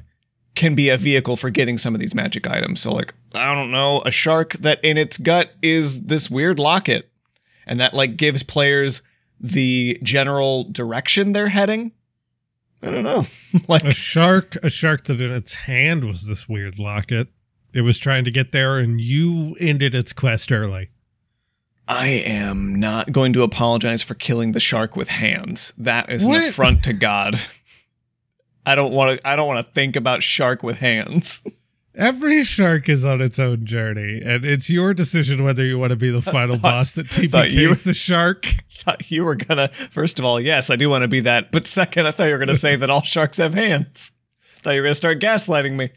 can 0.56 0.76
be 0.76 0.90
a 0.90 0.98
vehicle 0.98 1.36
for 1.36 1.50
getting 1.50 1.78
some 1.78 1.94
of 1.94 2.00
these 2.00 2.16
magic 2.16 2.48
items. 2.48 2.82
So 2.82 2.92
like 2.92 3.14
I 3.34 3.54
don't 3.56 3.72
know, 3.72 4.02
a 4.06 4.12
shark 4.12 4.54
that 4.54 4.84
in 4.84 4.98
its 4.98 5.18
gut 5.18 5.54
is 5.62 6.04
this 6.04 6.30
weird 6.30 6.60
locket, 6.60 7.10
and 7.66 7.80
that 7.80 7.94
like 7.94 8.18
gives 8.18 8.44
players 8.44 9.02
the 9.40 10.00
general 10.04 10.66
direction 10.66 11.32
they're 11.32 11.50
heading. 11.50 11.92
I 12.82 12.92
don't 12.92 13.04
know, 13.04 13.26
like 13.68 13.84
a 13.86 13.94
shark, 13.94 14.56
a 14.64 14.70
shark 14.70 15.06
that 15.06 15.22
in 15.22 15.32
its 15.32 15.54
hand 15.56 16.04
was 16.06 16.28
this 16.28 16.50
weird 16.50 16.80
locket. 16.80 17.30
It 17.74 17.82
was 17.82 17.98
trying 17.98 18.26
to 18.26 18.32
get 18.32 18.52
there, 18.52 18.78
and 18.78 19.00
you 19.02 19.56
ended 19.60 19.96
its 19.96 20.14
quest 20.14 20.52
early. 20.52 20.90
I 21.88 22.08
am 22.08 22.80
not 22.80 23.12
going 23.12 23.34
to 23.34 23.44
apologize 23.44 24.04
for 24.04 24.14
killing 24.16 24.52
the 24.52 24.60
shark 24.60 24.96
with 24.96 25.10
hands. 25.10 25.74
That 25.78 26.10
is 26.10 26.26
What? 26.26 26.42
an 26.42 26.50
affront 26.50 26.84
to 26.86 26.94
God. 26.94 27.40
I 28.66 28.76
don't 28.76 28.94
want 28.94 29.20
to. 29.20 29.28
I 29.28 29.36
don't 29.36 29.48
want 29.48 29.66
to 29.66 29.74
think 29.74 29.96
about 29.96 30.24
shark 30.24 30.64
with 30.64 30.78
hands. 30.78 31.42
Every 31.96 32.44
shark 32.44 32.90
is 32.90 33.06
on 33.06 33.22
its 33.22 33.38
own 33.38 33.66
journey, 33.66 34.20
and 34.24 34.44
it's 34.44 34.68
your 34.68 34.96
decision 34.96 35.44
whether 35.44 35.64
you 35.64 35.78
want 35.78 35.92
to 35.92 35.96
be 35.96 36.10
the 36.10 36.22
final 36.32 36.58
boss 36.58 36.94
that 36.94 37.08
thought 37.08 37.48
TPKs 37.48 37.84
the 37.84 37.94
shark. 37.94 38.46
thought 38.80 39.12
you 39.12 39.24
were 39.24 39.36
gonna. 39.36 39.68
First 39.68 40.18
of 40.18 40.26
all, 40.26 40.40
yes, 40.40 40.70
I 40.72 40.76
do 40.76 40.90
want 40.90 41.04
to 41.04 41.08
be 41.08 41.20
that. 41.22 41.52
But 41.52 41.68
second, 41.68 42.08
I 42.08 42.12
thought 42.12 42.26
you 42.26 42.32
were 42.34 42.40
gonna 42.40 42.56
say 42.56 42.76
that 42.76 42.90
all 42.90 43.04
sharks 43.04 43.38
have 43.38 43.54
hands. 43.54 44.12
thought 44.64 44.72
you 44.72 44.82
were 44.82 44.88
gonna 44.88 44.96
start 44.96 45.20
gaslighting 45.20 45.74
me. 45.74 45.90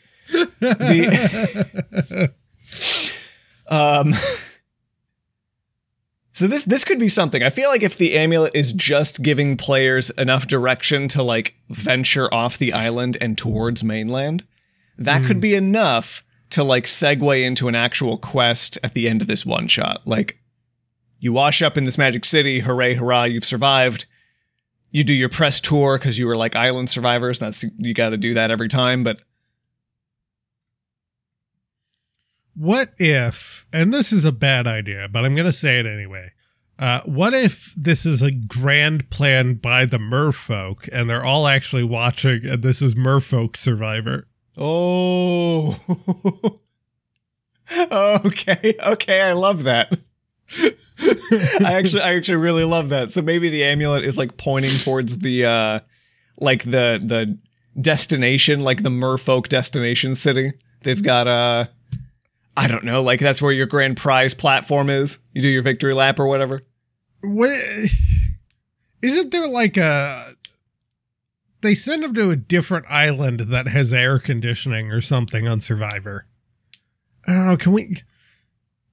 The- 0.60 2.32
um. 3.68 4.12
So 6.34 6.46
this 6.46 6.64
this 6.64 6.84
could 6.84 6.98
be 6.98 7.08
something. 7.08 7.42
I 7.42 7.48
feel 7.48 7.70
like 7.70 7.82
if 7.82 7.96
the 7.96 8.18
amulet 8.18 8.54
is 8.54 8.72
just 8.74 9.22
giving 9.22 9.56
players 9.56 10.10
enough 10.10 10.46
direction 10.46 11.08
to 11.08 11.22
like 11.22 11.54
venture 11.70 12.32
off 12.34 12.58
the 12.58 12.74
island 12.74 13.16
and 13.22 13.38
towards 13.38 13.82
mainland, 13.82 14.44
that 14.98 15.24
could 15.24 15.40
be 15.40 15.54
enough 15.54 16.24
to 16.50 16.62
like 16.64 16.84
segue 16.84 17.42
into 17.44 17.68
an 17.68 17.74
actual 17.74 18.16
quest 18.16 18.78
at 18.82 18.94
the 18.94 19.08
end 19.08 19.20
of 19.20 19.28
this 19.28 19.44
one 19.44 19.68
shot. 19.68 20.06
Like 20.06 20.38
you 21.18 21.32
wash 21.32 21.62
up 21.62 21.76
in 21.76 21.84
this 21.84 21.98
magic 21.98 22.24
city, 22.24 22.60
hooray, 22.60 22.94
hurrah, 22.94 23.24
you've 23.24 23.44
survived. 23.44 24.06
You 24.90 25.04
do 25.04 25.12
your 25.12 25.28
press 25.28 25.60
tour 25.60 25.98
because 25.98 26.18
you 26.18 26.26
were 26.26 26.36
like 26.36 26.56
island 26.56 26.88
survivors. 26.88 27.38
That's 27.38 27.64
you 27.76 27.92
got 27.92 28.10
to 28.10 28.16
do 28.16 28.34
that 28.34 28.50
every 28.50 28.68
time. 28.68 29.04
But 29.04 29.18
What 32.56 32.94
if, 32.98 33.66
and 33.70 33.92
this 33.92 34.12
is 34.12 34.24
a 34.24 34.32
bad 34.32 34.66
idea, 34.66 35.08
but 35.08 35.24
I'm 35.24 35.34
going 35.34 35.44
to 35.44 35.52
say 35.52 35.78
it 35.78 35.84
anyway. 35.84 36.32
Uh, 36.78 37.02
what 37.04 37.34
if 37.34 37.74
this 37.76 38.06
is 38.06 38.22
a 38.22 38.30
grand 38.30 39.10
plan 39.10 39.54
by 39.54 39.84
the 39.84 39.98
merfolk 39.98 40.88
and 40.90 41.08
they're 41.08 41.24
all 41.24 41.46
actually 41.46 41.84
watching 41.84 42.46
and 42.46 42.62
this 42.62 42.80
is 42.80 42.94
merfolk 42.94 43.56
survivor? 43.56 44.26
Oh, 44.56 45.76
okay, 48.24 48.74
okay, 48.84 49.20
I 49.20 49.32
love 49.32 49.64
that. 49.64 49.98
I 51.60 51.72
actually, 51.74 52.02
I 52.02 52.14
actually 52.14 52.36
really 52.36 52.64
love 52.64 52.90
that. 52.90 53.10
So 53.10 53.20
maybe 53.22 53.48
the 53.48 53.64
amulet 53.64 54.04
is 54.04 54.16
like 54.16 54.36
pointing 54.36 54.78
towards 54.78 55.18
the, 55.18 55.44
uh 55.44 55.80
like 56.38 56.64
the 56.64 57.00
the 57.02 57.38
destination, 57.80 58.60
like 58.60 58.82
the 58.82 58.90
merfolk 58.90 59.48
destination 59.48 60.14
city. 60.14 60.52
They've 60.82 61.02
got 61.02 61.26
uh 61.26 61.66
I 62.56 62.68
don't 62.68 62.84
know, 62.84 63.02
like 63.02 63.20
that's 63.20 63.42
where 63.42 63.52
your 63.52 63.66
grand 63.66 63.96
prize 63.96 64.32
platform 64.32 64.88
is. 64.88 65.18
You 65.34 65.42
do 65.42 65.48
your 65.48 65.62
victory 65.62 65.92
lap 65.92 66.18
or 66.18 66.26
whatever. 66.26 66.62
What, 67.20 67.50
isn't 69.02 69.30
there 69.30 69.48
like 69.48 69.76
a. 69.76 70.35
They 71.62 71.74
send 71.74 72.02
them 72.02 72.14
to 72.14 72.30
a 72.30 72.36
different 72.36 72.86
island 72.88 73.40
that 73.40 73.68
has 73.68 73.92
air 73.94 74.18
conditioning 74.18 74.92
or 74.92 75.00
something 75.00 75.48
on 75.48 75.60
Survivor. 75.60 76.26
I 77.26 77.32
don't 77.32 77.46
know. 77.46 77.56
Can 77.56 77.72
we. 77.72 77.96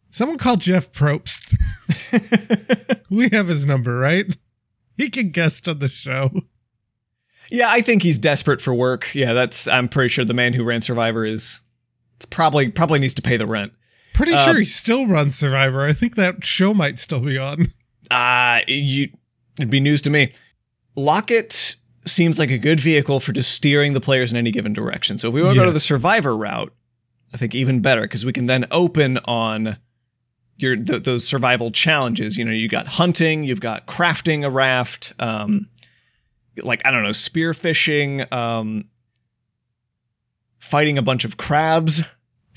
Someone 0.10 0.38
call 0.38 0.58
Jeff 0.58 0.91
Probst. 0.91 1.55
we 3.10 3.29
have 3.32 3.48
his 3.48 3.65
number, 3.65 3.98
right? 3.98 4.25
He 4.98 5.10
can 5.10 5.32
guest 5.32 5.67
on 5.67 5.79
the 5.79 5.89
show. 5.89 6.29
Yeah, 7.50 7.70
I 7.70 7.82
think 7.82 8.03
he's 8.03 8.17
desperate 8.17 8.62
for 8.62 8.74
work. 8.74 9.13
Yeah, 9.13 9.34
that's 9.34 9.67
I'm 9.67 9.88
pretty 9.89 10.10
sure 10.10 10.24
the 10.25 10.34
man 10.34 10.53
who 10.53 10.63
ran 10.63 10.82
Survivor 10.82 11.25
is 11.25 11.62
probably 12.29 12.70
probably 12.70 13.00
needs 13.00 13.13
to 13.15 13.22
pay 13.22 13.38
the 13.38 13.46
rent. 13.48 13.74
Pretty 14.13 14.34
Uh, 14.34 14.43
sure 14.46 14.58
he 14.60 14.65
still 14.65 15.08
runs 15.08 15.36
Survivor. 15.36 15.86
I 15.86 15.93
think 15.93 16.15
that 16.15 16.46
show 16.46 16.74
might 16.74 17.00
still 17.00 17.20
be 17.20 17.38
on. 17.38 17.74
Uh 18.12 18.60
you 18.67 19.10
it'd 19.60 19.70
be 19.72 19.79
news 19.79 20.01
to 20.03 20.10
me. 20.10 20.32
Locket 20.96 21.75
seems 22.05 22.39
like 22.39 22.51
a 22.51 22.57
good 22.57 22.79
vehicle 22.79 23.19
for 23.19 23.31
just 23.31 23.51
steering 23.51 23.93
the 23.93 24.01
players 24.01 24.31
in 24.31 24.38
any 24.38 24.51
given 24.51 24.74
direction. 24.74 25.17
So 25.17 25.29
if 25.29 25.33
we 25.33 25.41
want 25.41 25.55
to 25.55 25.60
go 25.60 25.65
to 25.65 25.72
the 25.72 25.79
survivor 25.79 26.36
route, 26.36 26.74
I 27.33 27.38
think 27.38 27.55
even 27.55 27.81
better 27.81 28.01
because 28.01 28.25
we 28.25 28.33
can 28.33 28.45
then 28.45 28.65
open 28.72 29.17
on 29.25 29.77
your 30.57 30.75
th- 30.75 31.03
those 31.03 31.27
survival 31.27 31.72
challenges. 31.72 32.38
You 32.38 32.45
know, 32.45 32.51
you 32.51 32.67
got 32.67 32.88
hunting, 32.88 33.43
you've 33.43 33.62
got 33.62 33.88
crafting 33.88 34.45
a 34.45 34.50
raft, 34.50 35.13
um, 35.19 35.69
like 36.62 36.81
I 36.86 36.91
don't 36.91 37.03
know, 37.03 37.10
spearfishing, 37.10 38.31
um, 38.31 38.86
fighting 40.60 40.98
a 40.98 41.01
bunch 41.01 41.25
of 41.25 41.38
crabs, 41.38 42.01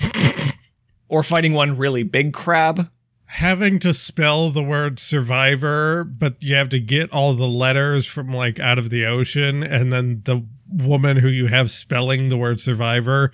or 1.09 1.23
fighting 1.23 1.53
one 1.53 1.76
really 1.76 2.03
big 2.03 2.33
crab. 2.33 2.91
Having 3.26 3.80
to 3.80 3.92
spell 3.92 4.50
the 4.50 4.62
word 4.62 4.99
survivor, 4.99 6.04
but 6.04 6.40
you 6.42 6.54
have 6.54 6.68
to 6.71 6.78
get 6.78 7.12
all 7.12 7.35
the 7.35 7.49
letters 7.49 8.06
from 8.06 8.28
like 8.33 8.59
out 8.61 8.78
of 8.78 8.90
the 8.90 9.04
ocean, 9.04 9.62
and 9.62 9.92
then 9.92 10.23
the 10.25 10.47
woman 10.68 11.16
who 11.18 11.28
you 11.28 11.47
have 11.49 11.71
spelling 11.71 12.28
the 12.28 12.37
word 12.37 12.61
survivor, 12.61 13.33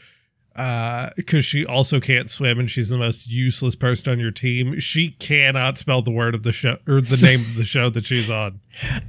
uh, 0.57 1.11
because 1.17 1.45
she 1.45 1.65
also 1.65 2.01
can't 2.01 2.31
swim 2.31 2.59
and 2.59 2.71
she's 2.71 2.89
the 2.89 2.99
most 2.99 3.27
useless 3.27 3.75
person 3.75 4.13
on 4.13 4.19
your 4.19 4.31
team, 4.31 4.79
she 4.81 5.11
cannot 5.13 5.79
spell 5.79 6.03
the 6.03 6.11
word 6.11 6.35
of 6.35 6.43
the 6.43 6.53
show 6.53 6.79
or 6.87 7.01
the 7.01 7.21
name 7.23 7.41
of 7.41 7.57
the 7.57 7.65
show 7.65 7.91
that 7.91 8.07
she's 8.07 8.31
on. 8.31 8.61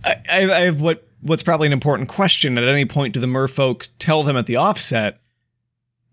I, 0.03 0.15
I 0.31 0.51
I 0.53 0.59
have 0.61 0.81
what 0.81 1.07
what's 1.21 1.43
probably 1.43 1.67
an 1.67 1.73
important 1.73 2.09
question. 2.09 2.57
At 2.57 2.65
any 2.65 2.85
point, 2.85 3.13
do 3.13 3.19
the 3.19 3.27
merfolk 3.27 3.87
tell 3.99 4.23
them 4.23 4.35
at 4.37 4.45
the 4.45 4.57
offset, 4.57 5.19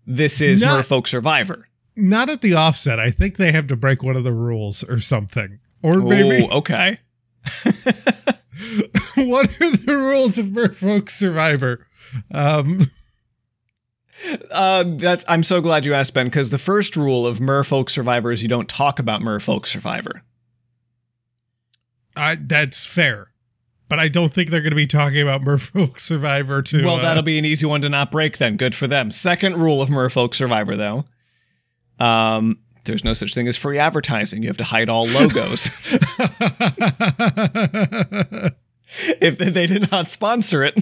"This 0.07 0.41
is 0.41 0.61
Not- 0.61 0.85
merfolk 0.85 1.07
survivor"? 1.07 1.67
Not 2.01 2.29
at 2.29 2.41
the 2.41 2.53
offset. 2.55 2.99
I 2.99 3.11
think 3.11 3.37
they 3.37 3.51
have 3.51 3.67
to 3.67 3.75
break 3.75 4.01
one 4.03 4.15
of 4.15 4.23
the 4.23 4.33
rules 4.33 4.83
or 4.83 4.99
something. 4.99 5.59
Or 5.83 5.97
maybe 5.99 6.47
Oh, 6.49 6.57
okay. 6.59 6.99
what 9.15 9.49
are 9.61 9.71
the 9.75 9.97
rules 9.97 10.37
of 10.37 10.47
Merfolk 10.47 11.09
Survivor? 11.09 11.87
Um, 12.33 12.87
Uh, 14.51 14.83
that's. 14.87 15.25
I'm 15.27 15.41
so 15.41 15.61
glad 15.61 15.83
you 15.83 15.95
asked 15.95 16.13
Ben 16.13 16.27
because 16.27 16.51
the 16.51 16.59
first 16.59 16.95
rule 16.95 17.25
of 17.25 17.39
merfolk 17.39 17.89
survivor 17.89 18.31
is 18.31 18.43
you 18.43 18.47
don't 18.47 18.69
talk 18.69 18.99
about 18.99 19.21
merfolk 19.21 19.65
survivor. 19.65 20.21
I, 22.15 22.35
that's 22.39 22.85
fair, 22.85 23.31
but 23.89 23.97
I 23.99 24.09
don't 24.09 24.31
think 24.31 24.51
they're 24.51 24.61
going 24.61 24.71
to 24.71 24.75
be 24.75 24.85
talking 24.85 25.21
about 25.21 25.41
Merfolk 25.41 25.99
Survivor 25.99 26.61
too. 26.61 26.83
well, 26.85 26.97
that'll 26.99 27.23
be 27.23 27.39
an 27.39 27.45
easy 27.45 27.65
one 27.65 27.81
to 27.81 27.89
not 27.89 28.11
break 28.11 28.37
then. 28.37 28.57
Good 28.57 28.75
for 28.75 28.85
them. 28.85 29.09
Second 29.09 29.55
rule 29.55 29.81
of 29.81 29.89
merfolk 29.89 30.35
survivor 30.35 30.75
though. 30.75 31.05
Um, 32.01 32.59
there's 32.85 33.03
no 33.03 33.13
such 33.13 33.33
thing 33.35 33.47
as 33.47 33.57
free 33.57 33.77
advertising. 33.77 34.41
You 34.41 34.49
have 34.49 34.57
to 34.57 34.63
hide 34.63 34.89
all 34.89 35.05
logos. 35.07 35.67
if 39.21 39.37
they 39.37 39.67
did 39.67 39.91
not 39.91 40.09
sponsor 40.09 40.63
it, 40.63 40.77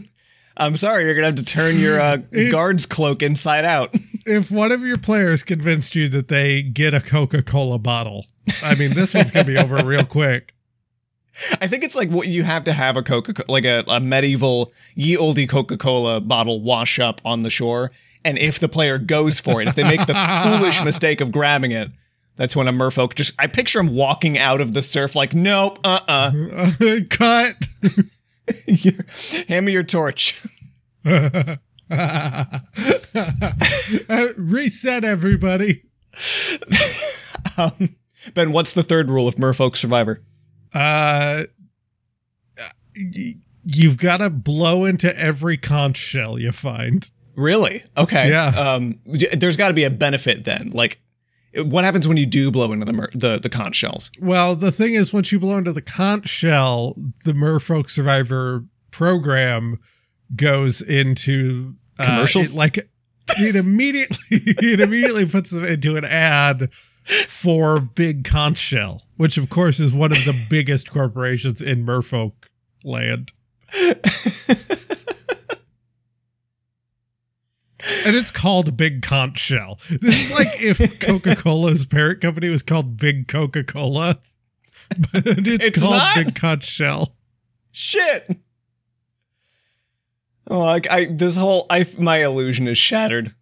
I'm 0.56 0.76
sorry, 0.76 1.06
you're 1.06 1.16
gonna 1.16 1.28
have 1.28 1.36
to 1.36 1.44
turn 1.44 1.80
your 1.80 2.00
uh, 2.00 2.20
If- 2.32 2.52
guard's 2.52 2.86
cloak 2.86 3.22
inside 3.22 3.66
out. 3.66 3.90
if 4.26 4.52
one 4.52 4.72
of 4.72 4.82
your 4.82 4.98
players 4.98 5.44
convinced 5.44 5.96
you 5.96 6.08
that 6.10 6.28
they 6.28 6.62
get 6.62 6.94
a 6.94 7.02
Coca 7.02 7.42
Cola 7.44 7.80
bottle, 7.80 8.26
I 8.64 8.76
mean, 8.76 8.94
this 8.94 9.14
one's 9.14 9.32
going 9.32 9.46
to 9.46 9.52
be 9.52 9.58
over 9.58 9.78
real 9.86 10.06
quick. 10.06 10.54
I 11.62 11.68
think 11.68 11.84
it's 11.84 11.96
like 11.96 12.10
what 12.10 12.28
you 12.28 12.44
have 12.44 12.66
to 12.66 12.74
have 12.74 12.98
a 12.98 13.04
Coca-Cola, 13.04 13.46
like 13.50 13.64
a, 13.64 13.84
a 13.88 14.00
medieval 14.02 14.74
ye 14.96 15.16
olde 15.16 15.48
Coca 15.48 15.78
Cola 15.78 16.20
bottle 16.20 16.62
wash 16.62 17.00
up 17.00 17.22
on 17.24 17.44
the 17.44 17.50
shore, 17.50 17.92
and 18.24 18.38
if 18.38 18.60
the 18.60 18.70
player 18.70 18.98
goes 18.98 19.40
for 19.40 19.62
it, 19.62 19.68
if 19.68 19.76
they 19.76 19.84
make 19.84 20.06
the 20.06 20.14
foolish 20.44 20.84
mistake 20.84 21.22
of 21.22 21.32
grabbing 21.32 21.72
it, 21.72 21.92
that's 22.36 22.56
when 22.56 22.68
a 22.68 22.74
merfolk 22.74 23.16
just. 23.16 23.34
I 23.38 23.48
picture 23.48 23.80
him 23.80 23.94
walking 23.96 24.38
out 24.38 24.62
of 24.62 24.74
the 24.74 24.82
surf 24.82 25.16
like, 25.16 25.34
nope, 25.34 25.80
uh, 25.84 26.00
uh 26.08 26.32
Cut. 27.10 27.56
hand 29.48 29.66
me 29.66 29.74
your 29.74 29.84
torch. 29.84 30.42
Uh, 31.06 31.58
reset, 34.38 35.04
everybody. 35.04 35.84
Um, 37.58 37.96
ben, 38.34 38.52
what's 38.52 38.74
the 38.74 38.84
third 38.84 39.10
rule 39.10 39.28
of 39.28 39.36
merfolk 39.36 39.76
survivor? 39.76 40.22
Uh, 40.74 41.44
y- 42.96 43.36
you've 43.66 43.98
got 43.98 44.18
to 44.18 44.30
blow 44.30 44.86
into 44.86 45.18
every 45.18 45.58
conch 45.58 45.98
shell 45.98 46.40
you 46.40 46.52
find. 46.52 47.10
Really? 47.40 47.84
Okay. 47.98 48.30
Yeah. 48.30 48.48
Um, 48.48 49.00
there's 49.06 49.56
got 49.58 49.70
to 49.70 49.74
be 49.74 49.84
a 49.86 49.90
benefit 49.90 50.44
then. 50.44 50.72
Like, 50.74 51.00
what 51.56 51.84
happens 51.84 52.08
when 52.08 52.18
you 52.18 52.26
do 52.26 52.52
blow 52.52 52.72
into 52.74 52.86
the 52.86 52.94
mer- 52.94 53.10
the 53.14 53.40
the 53.40 53.50
conch 53.50 53.76
shells? 53.76 54.12
Well, 54.20 54.56
the 54.56 54.72
thing 54.72 54.94
is, 54.94 55.14
once 55.14 55.32
you 55.32 55.40
blow 55.40 55.58
into 55.58 55.72
the 55.72 55.82
conch 55.82 56.28
shell, 56.28 56.96
the 57.26 57.34
Merfolk 57.34 57.90
Survivor 57.90 58.66
program 58.92 59.80
goes 60.36 60.82
into 60.82 61.76
uh, 61.98 62.06
Commercials? 62.06 62.52
it- 62.54 62.58
like 62.58 62.78
it 63.38 63.56
immediately 63.56 64.18
it 64.32 64.80
immediately 64.82 65.26
puts 65.26 65.52
them 65.52 65.64
into 65.64 65.96
an 65.98 66.04
ad 66.06 66.70
for 67.28 67.80
Big 67.80 68.24
Conch 68.26 68.58
Shell, 68.58 69.04
which 69.18 69.38
of 69.38 69.50
course 69.50 69.80
is 69.80 69.94
one 69.94 70.12
of 70.12 70.18
the 70.26 70.46
biggest 70.50 70.92
corporations 70.92 71.62
in 71.62 71.86
Merfolk 71.86 72.34
land, 72.84 73.32
and 78.06 78.16
it's 78.16 78.32
called 78.32 78.76
Big 78.78 79.02
Conch 79.02 79.38
Shell. 79.38 79.80
This 79.90 80.32
is 80.32 80.38
like 80.38 80.62
if 80.62 81.00
Coca 81.06 81.36
Cola's 81.36 81.86
parent 81.86 82.22
company 82.22 82.50
was 82.50 82.64
called 82.64 82.98
Big 82.98 83.28
Coca 83.28 83.64
Cola, 83.64 84.20
but 85.12 85.26
it's, 85.28 85.68
It's 85.68 85.80
called 85.80 85.96
not? 85.96 86.16
Big 86.16 86.36
Conch 86.36 86.64
Shell. 86.64 87.16
Shit. 87.72 88.38
Oh, 90.48 90.60
like 90.60 90.90
I 90.92 91.06
this 91.06 91.38
whole 91.38 91.66
I 91.70 91.86
my 91.98 92.18
illusion 92.24 92.68
is 92.68 92.78
shattered. 92.78 93.36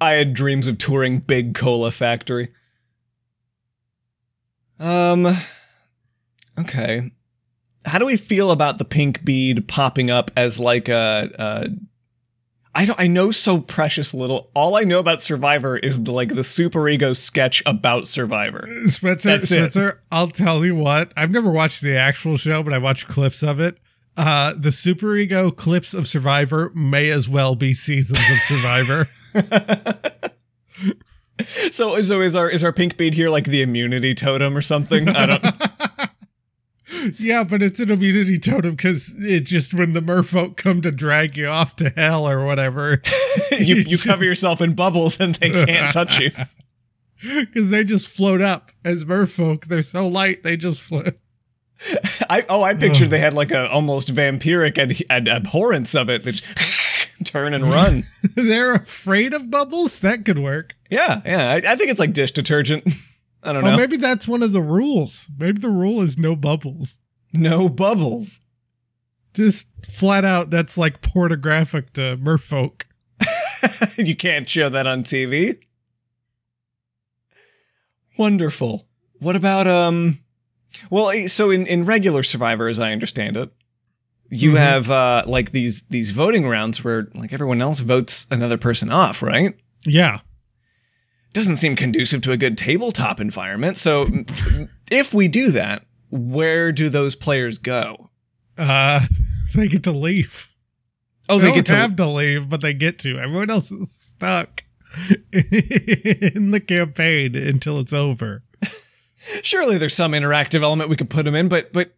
I 0.00 0.12
had 0.12 0.34
dreams 0.34 0.66
of 0.66 0.78
touring 0.78 1.20
Big 1.20 1.54
Cola 1.54 1.90
Factory. 1.90 2.52
Um 4.78 5.26
okay. 6.58 7.10
How 7.86 7.98
do 7.98 8.04
we 8.06 8.16
feel 8.16 8.50
about 8.50 8.76
the 8.78 8.84
pink 8.84 9.24
bead 9.24 9.66
popping 9.66 10.10
up 10.10 10.30
as 10.36 10.60
like 10.60 10.88
a, 10.88 11.30
a 11.38 11.68
I 12.74 12.84
don't 12.84 13.00
I 13.00 13.06
know 13.06 13.30
so 13.30 13.60
precious 13.60 14.14
little. 14.14 14.50
All 14.54 14.76
I 14.76 14.82
know 14.82 14.98
about 14.98 15.20
Survivor 15.20 15.76
is 15.76 16.02
the 16.04 16.12
like 16.12 16.34
the 16.34 16.44
super 16.44 16.88
ego 16.88 17.12
sketch 17.12 17.62
about 17.66 18.06
Survivor. 18.06 18.68
Spencer, 18.86 19.38
That's 19.38 19.76
it. 19.76 19.94
I'll 20.10 20.28
tell 20.28 20.64
you 20.64 20.74
what. 20.74 21.12
I've 21.16 21.30
never 21.30 21.50
watched 21.50 21.82
the 21.82 21.96
actual 21.96 22.36
show, 22.36 22.62
but 22.62 22.72
I 22.72 22.78
watched 22.78 23.08
clips 23.08 23.42
of 23.42 23.60
it. 23.60 23.78
Uh, 24.16 24.54
the 24.56 24.72
super 24.72 25.14
ego 25.16 25.50
clips 25.50 25.94
of 25.94 26.08
Survivor 26.08 26.70
may 26.74 27.10
as 27.10 27.28
well 27.28 27.54
be 27.54 27.72
seasons 27.72 28.18
of 28.18 28.36
Survivor. 28.38 29.08
So 31.70 32.00
so 32.02 32.20
is 32.20 32.34
our 32.34 32.50
is 32.50 32.64
our 32.64 32.72
pink 32.72 32.96
bead 32.96 33.14
here 33.14 33.28
like 33.28 33.44
the 33.44 33.62
immunity 33.62 34.14
totem 34.14 34.56
or 34.56 34.62
something? 34.62 35.08
I 35.08 35.26
don't 35.26 35.44
yeah, 37.18 37.44
but 37.44 37.62
it's 37.62 37.80
an 37.80 37.90
immunity 37.90 38.38
totem 38.38 38.72
because 38.72 39.14
it 39.18 39.40
just 39.40 39.74
when 39.74 39.92
the 39.92 40.00
merfolk 40.00 40.56
come 40.56 40.80
to 40.82 40.90
drag 40.90 41.36
you 41.36 41.46
off 41.46 41.76
to 41.76 41.90
hell 41.90 42.28
or 42.28 42.44
whatever, 42.44 43.02
you 43.52 43.76
you 43.76 43.84
just- 43.84 44.04
cover 44.06 44.24
yourself 44.24 44.60
in 44.60 44.74
bubbles 44.74 45.20
and 45.20 45.34
they 45.36 45.50
can't 45.50 45.92
touch 45.92 46.18
you. 46.18 46.30
because 47.22 47.70
they 47.70 47.84
just 47.84 48.08
float 48.08 48.40
up 48.40 48.70
as 48.84 49.04
merfolk. 49.04 49.66
They're 49.66 49.82
so 49.82 50.06
light 50.06 50.42
they 50.42 50.56
just 50.56 50.80
float. 50.80 51.20
I 52.28 52.44
oh 52.48 52.62
I 52.62 52.74
pictured 52.74 53.10
they 53.10 53.20
had 53.20 53.34
like 53.34 53.50
a 53.52 53.70
almost 53.70 54.12
vampiric 54.12 54.78
ad, 54.78 55.00
ad, 55.10 55.28
abhorrence 55.28 55.94
of 55.94 56.08
it. 56.08 56.24
They 56.24 56.32
just 56.32 56.44
turn 57.24 57.54
and 57.54 57.64
run. 57.64 58.04
They're 58.34 58.72
afraid 58.74 59.34
of 59.34 59.50
bubbles. 59.50 60.00
That 60.00 60.24
could 60.24 60.38
work. 60.38 60.74
Yeah, 60.90 61.20
yeah. 61.24 61.50
I, 61.50 61.56
I 61.56 61.76
think 61.76 61.90
it's 61.90 62.00
like 62.00 62.12
dish 62.12 62.32
detergent. 62.32 62.84
I 63.42 63.52
don't 63.52 63.64
Oh, 63.64 63.70
know. 63.70 63.76
maybe 63.76 63.96
that's 63.96 64.26
one 64.26 64.42
of 64.42 64.52
the 64.52 64.60
rules. 64.62 65.30
Maybe 65.38 65.60
the 65.60 65.70
rule 65.70 66.00
is 66.02 66.18
no 66.18 66.34
bubbles. 66.36 66.98
no 67.32 67.68
bubbles. 67.68 68.40
Just 69.34 69.66
flat 69.88 70.24
out, 70.24 70.50
that's 70.50 70.76
like 70.78 71.00
pornographic 71.02 71.92
to 71.92 72.16
merfolk. 72.20 72.82
you 73.98 74.16
can't 74.16 74.48
show 74.48 74.68
that 74.68 74.86
on 74.86 75.02
TV. 75.04 75.58
Wonderful. 78.16 78.86
What 79.20 79.36
about 79.36 79.66
um 79.66 80.18
well 80.90 81.10
eh, 81.10 81.28
so 81.28 81.50
in 81.50 81.66
in 81.66 81.84
regular 81.84 82.22
survivor 82.22 82.68
as 82.68 82.78
I 82.78 82.92
understand 82.92 83.36
it 83.36 83.50
you 84.30 84.52
Mhm. 84.52 84.56
have 84.58 84.90
uh 84.90 85.22
like 85.26 85.52
these 85.52 85.82
these 85.90 86.10
voting 86.10 86.46
rounds 86.46 86.82
where 86.84 87.08
like 87.14 87.32
everyone 87.32 87.62
else 87.62 87.80
votes 87.80 88.26
another 88.30 88.58
person 88.58 88.90
off, 88.90 89.22
right? 89.22 89.54
Yeah. 89.86 90.20
Doesn't 91.32 91.56
seem 91.58 91.76
conducive 91.76 92.22
to 92.22 92.32
a 92.32 92.36
good 92.36 92.56
tabletop 92.58 93.20
environment. 93.20 93.76
So 93.76 94.08
if 94.90 95.12
we 95.14 95.28
do 95.28 95.50
that, 95.52 95.84
where 96.10 96.72
do 96.72 96.88
those 96.88 97.14
players 97.14 97.58
go? 97.58 98.10
Uh, 98.56 99.00
they 99.54 99.68
get 99.68 99.84
to 99.84 99.92
leave. 99.92 100.48
Oh, 101.28 101.38
they, 101.38 101.42
they 101.42 101.46
don't 101.48 101.56
get 101.56 101.66
to 101.66 101.76
have 101.76 101.96
to 101.96 102.08
leave, 102.08 102.48
but 102.48 102.60
they 102.62 102.72
get 102.74 102.98
to. 103.00 103.18
Everyone 103.18 103.50
else 103.50 103.70
is 103.70 103.90
stuck 103.92 104.64
in 105.32 106.50
the 106.50 106.62
campaign 106.66 107.36
until 107.36 107.78
it's 107.78 107.92
over. 107.92 108.42
Surely 109.42 109.76
there's 109.76 109.94
some 109.94 110.12
interactive 110.12 110.62
element 110.62 110.88
we 110.88 110.96
could 110.96 111.10
put 111.10 111.24
them 111.26 111.34
in, 111.34 111.48
but 111.48 111.72
but 111.72 111.92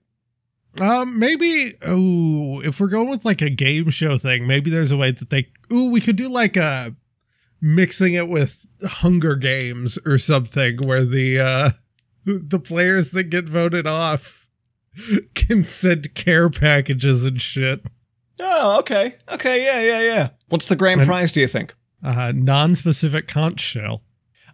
Um, 0.81 1.19
maybe. 1.19 1.75
Oh, 1.87 2.61
if 2.61 2.81
we're 2.81 2.89
going 2.89 3.09
with 3.09 3.25
like 3.25 3.41
a 3.43 3.51
game 3.51 3.91
show 3.91 4.19
thing, 4.19 4.47
maybe 4.47 4.71
there's 4.71 4.91
a 4.91 4.97
way 4.97 5.13
that 5.13 5.31
they. 5.31 5.49
Ooh, 5.73 5.91
we 5.91 6.01
could 6.01 6.17
do 6.17 6.29
like 6.29 6.57
a 6.57 6.95
mixing 7.61 8.15
it 8.15 8.29
with 8.29 8.67
Hunger 8.85 9.37
Games 9.37 9.99
or 10.07 10.19
something, 10.19 10.79
where 10.87 11.05
the 11.05 11.39
uh 11.39 11.71
the 12.25 12.59
players 12.61 13.11
that 13.13 13.25
get 13.25 13.49
voted 13.49 13.87
off 13.87 14.47
can 15.35 15.65
send 15.65 16.15
care 16.15 16.51
packages 16.51 17.25
and 17.25 17.41
shit. 17.41 17.87
oh, 18.41 18.79
okay. 18.81 19.17
Okay, 19.31 19.65
yeah, 19.65 19.81
yeah, 19.81 20.01
yeah. 20.15 20.29
What's 20.49 20.69
the 20.69 20.77
grand 20.77 21.01
And- 21.01 21.09
prize 21.09 21.33
do 21.33 21.41
you 21.41 21.49
think? 21.49 21.75
Uh, 22.03 22.33
non-specific 22.35 23.29
conch 23.29 23.61
shell. 23.61 24.03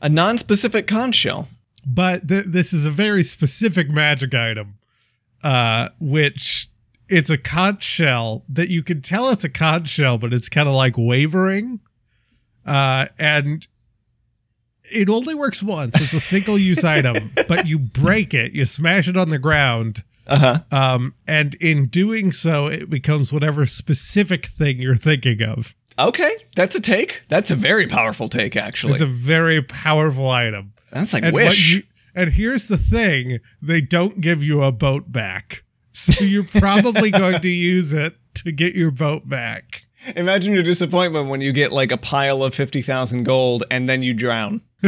A 0.03 0.09
non-specific 0.09 0.87
conch 0.89 1.15
shell. 1.15 1.49
but 1.87 2.27
th- 2.29 2.47
this 2.47 2.73
is 2.73 2.87
a 2.87 2.91
very 2.91 3.23
specific 3.23 3.89
magic 3.89 4.35
item 4.35 4.75
uh 5.45 5.89
which 6.01 6.69
it's 7.09 7.31
a 7.31 7.39
conch 7.39 7.83
shell 7.85 8.43
that 8.49 8.69
you 8.71 8.83
can 8.83 9.01
tell 9.01 9.29
it's 9.29 9.45
a 9.45 9.49
conch 9.49 9.89
shell 9.89 10.19
but 10.19 10.33
it's 10.35 10.49
kind 10.49 10.69
of 10.69 10.75
like 10.75 10.95
wavering 10.99 11.79
uh 12.67 13.07
and 13.19 13.67
it 14.93 15.09
only 15.09 15.35
works 15.35 15.63
once 15.63 16.01
it's 16.01 16.13
a 16.13 16.21
single 16.21 16.59
use 16.59 16.85
item 16.97 17.33
but 17.49 17.67
you 17.67 17.79
break 17.79 18.35
it 18.35 18.53
you 18.53 18.65
smash 18.65 19.09
it 19.09 19.17
on 19.17 19.31
the 19.31 19.39
ground 19.39 20.05
Uh-huh. 20.27 20.59
um 20.73 21.15
and 21.27 21.55
in 21.57 21.87
doing 21.87 22.33
so 22.33 22.67
it 22.67 22.91
becomes 22.91 23.33
whatever 23.33 23.67
specific 23.67 24.47
thing 24.47 24.79
you're 24.81 24.97
thinking 24.97 25.43
of 25.43 25.75
Okay, 25.99 26.37
that's 26.55 26.77
a 26.77 26.81
take. 26.83 27.23
That's 27.29 27.51
a 27.51 27.57
very 27.57 27.87
powerful 27.87 28.29
take, 28.29 28.55
actually. 28.55 28.93
it's 28.93 29.01
a 29.03 29.07
very 29.07 29.63
powerful 29.63 30.29
item 30.29 30.75
that's 30.93 31.15
like 31.15 31.23
and 31.25 31.35
wish. 31.35 31.73
you- 31.77 31.83
and 32.15 32.33
here's 32.33 32.69
the 32.69 32.77
thing: 32.77 33.39
they 33.63 33.81
don't 33.81 34.21
give 34.21 34.43
you 34.43 34.63
a 34.63 34.73
boat 34.73 35.11
back, 35.11 35.65
so 35.93 36.23
you're 36.23 36.45
probably 36.45 37.11
going 37.23 37.41
to 37.41 37.49
use 37.49 37.95
it 37.95 38.15
to 38.35 38.53
get 38.53 38.75
your 38.75 38.91
boat 38.91 39.27
back. 39.27 39.86
Imagine 40.15 40.53
your 40.55 40.63
disappointment 40.63 41.29
when 41.29 41.41
you 41.41 41.53
get 41.53 41.73
like 41.73 41.91
a 41.91 41.97
pile 41.97 42.43
of 42.43 42.55
50,000 42.55 43.25
gold 43.25 43.65
and 43.71 43.89
then 43.89 44.03
you 44.03 44.15
drown. 44.15 44.61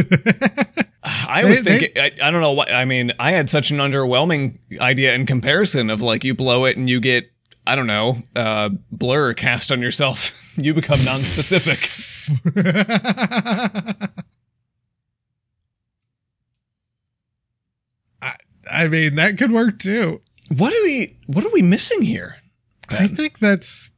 I 1.03 1.43
was 1.43 1.63
They- 1.63 1.71
they- 1.71 1.79
thinking, 1.87 2.01
I, 2.01 2.27
I 2.27 2.31
don't 2.31 2.41
know 2.41 2.53
what, 2.53 2.71
I 2.71 2.85
mean, 2.85 3.11
I 3.19 3.31
had 3.31 3.49
such 3.49 3.71
an 3.71 3.77
underwhelming 3.77 4.59
idea 4.79 5.13
in 5.15 5.25
comparison 5.25 5.89
of 5.89 6.01
like 6.01 6.23
you 6.23 6.33
blow 6.35 6.65
it 6.65 6.77
and 6.77 6.89
you 6.89 6.99
get, 6.99 7.29
I 7.67 7.75
don't 7.75 7.87
know, 7.87 8.23
uh, 8.35 8.69
blur 8.91 9.33
cast 9.33 9.71
on 9.71 9.81
yourself. 9.81 10.53
you 10.57 10.73
become 10.73 11.03
non 11.03 11.19
specific. 11.21 11.89
I, 18.21 18.35
I 18.71 18.87
mean, 18.87 19.15
that 19.15 19.37
could 19.37 19.51
work 19.51 19.79
too. 19.79 20.21
What 20.55 20.73
are 20.73 20.83
we, 20.83 21.17
what 21.27 21.45
are 21.45 21.51
we 21.51 21.61
missing 21.61 22.01
here? 22.01 22.37
I 22.89 23.07
think 23.07 23.39
that's. 23.39 23.91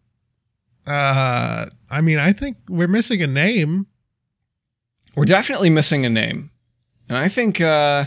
Uh, 0.92 1.70
I 1.90 2.02
mean, 2.02 2.20
I 2.20 2.34
think 2.34 2.58
we're 2.70 2.88
missing 2.88 3.22
a 3.22 3.28
name. 3.28 3.88
We're 5.16 5.26
definitely 5.26 5.70
missing 5.70 6.06
a 6.06 6.10
name. 6.10 6.52
And 7.10 7.18
I 7.18 7.28
think, 7.28 7.60
uh, 7.62 8.06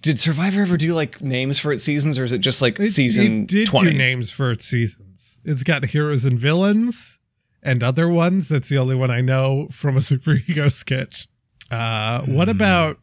did 0.00 0.20
Survivor 0.20 0.62
ever 0.62 0.76
do 0.76 0.94
like 0.94 1.20
names 1.22 1.58
for 1.58 1.72
its 1.72 1.82
seasons 1.84 2.18
or 2.18 2.24
is 2.24 2.32
it 2.32 2.38
just 2.38 2.60
like 2.62 2.78
It, 2.78 2.88
season 2.88 3.42
it 3.42 3.48
did 3.48 3.66
20? 3.66 3.90
do 3.92 3.96
names 3.98 4.30
for 4.30 4.50
its 4.50 4.66
seasons. 4.66 5.40
It's 5.44 5.62
got 5.62 5.84
heroes 5.86 6.24
and 6.24 6.38
villains 6.38 7.18
and 7.62 7.82
other 7.82 8.08
ones. 8.08 8.48
That's 8.48 8.68
the 8.68 8.78
only 8.78 8.94
one 8.94 9.10
I 9.10 9.20
know 9.20 9.68
from 9.72 9.96
a 9.96 10.02
Super 10.10 10.34
Ego 10.46 10.68
sketch. 10.68 11.26
Uh, 11.70 12.22
what 12.22 12.48
Hmm. 12.48 12.56
about 12.56 12.98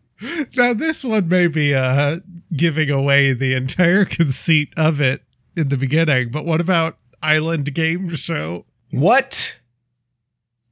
now? 0.56 0.74
This 0.74 1.04
one 1.04 1.28
may 1.28 1.48
be 1.48 1.74
uh, 1.74 2.20
giving 2.56 2.90
away 2.92 3.34
the 3.34 3.54
entire 3.56 4.06
conceit 4.18 4.70
of 4.78 5.02
it 5.02 5.24
in 5.58 5.70
the 5.70 5.78
beginning, 5.78 6.30
but 6.30 6.46
what 6.46 6.62
about 6.62 7.02
Island 7.24 7.74
Game 7.74 8.08
Show? 8.16 8.66
What 8.92 9.60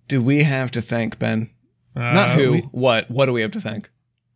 do 0.07 0.21
we 0.21 0.43
have 0.43 0.71
to 0.71 0.81
thank, 0.81 1.19
Ben? 1.19 1.49
Uh, 1.95 2.13
Not 2.13 2.29
who, 2.31 2.51
We, 2.51 2.59
what? 2.71 3.09
What 3.11 3.25
do 3.27 3.33
we 3.33 3.41
have 3.41 3.51
to 3.51 3.61
thank? 3.61 3.89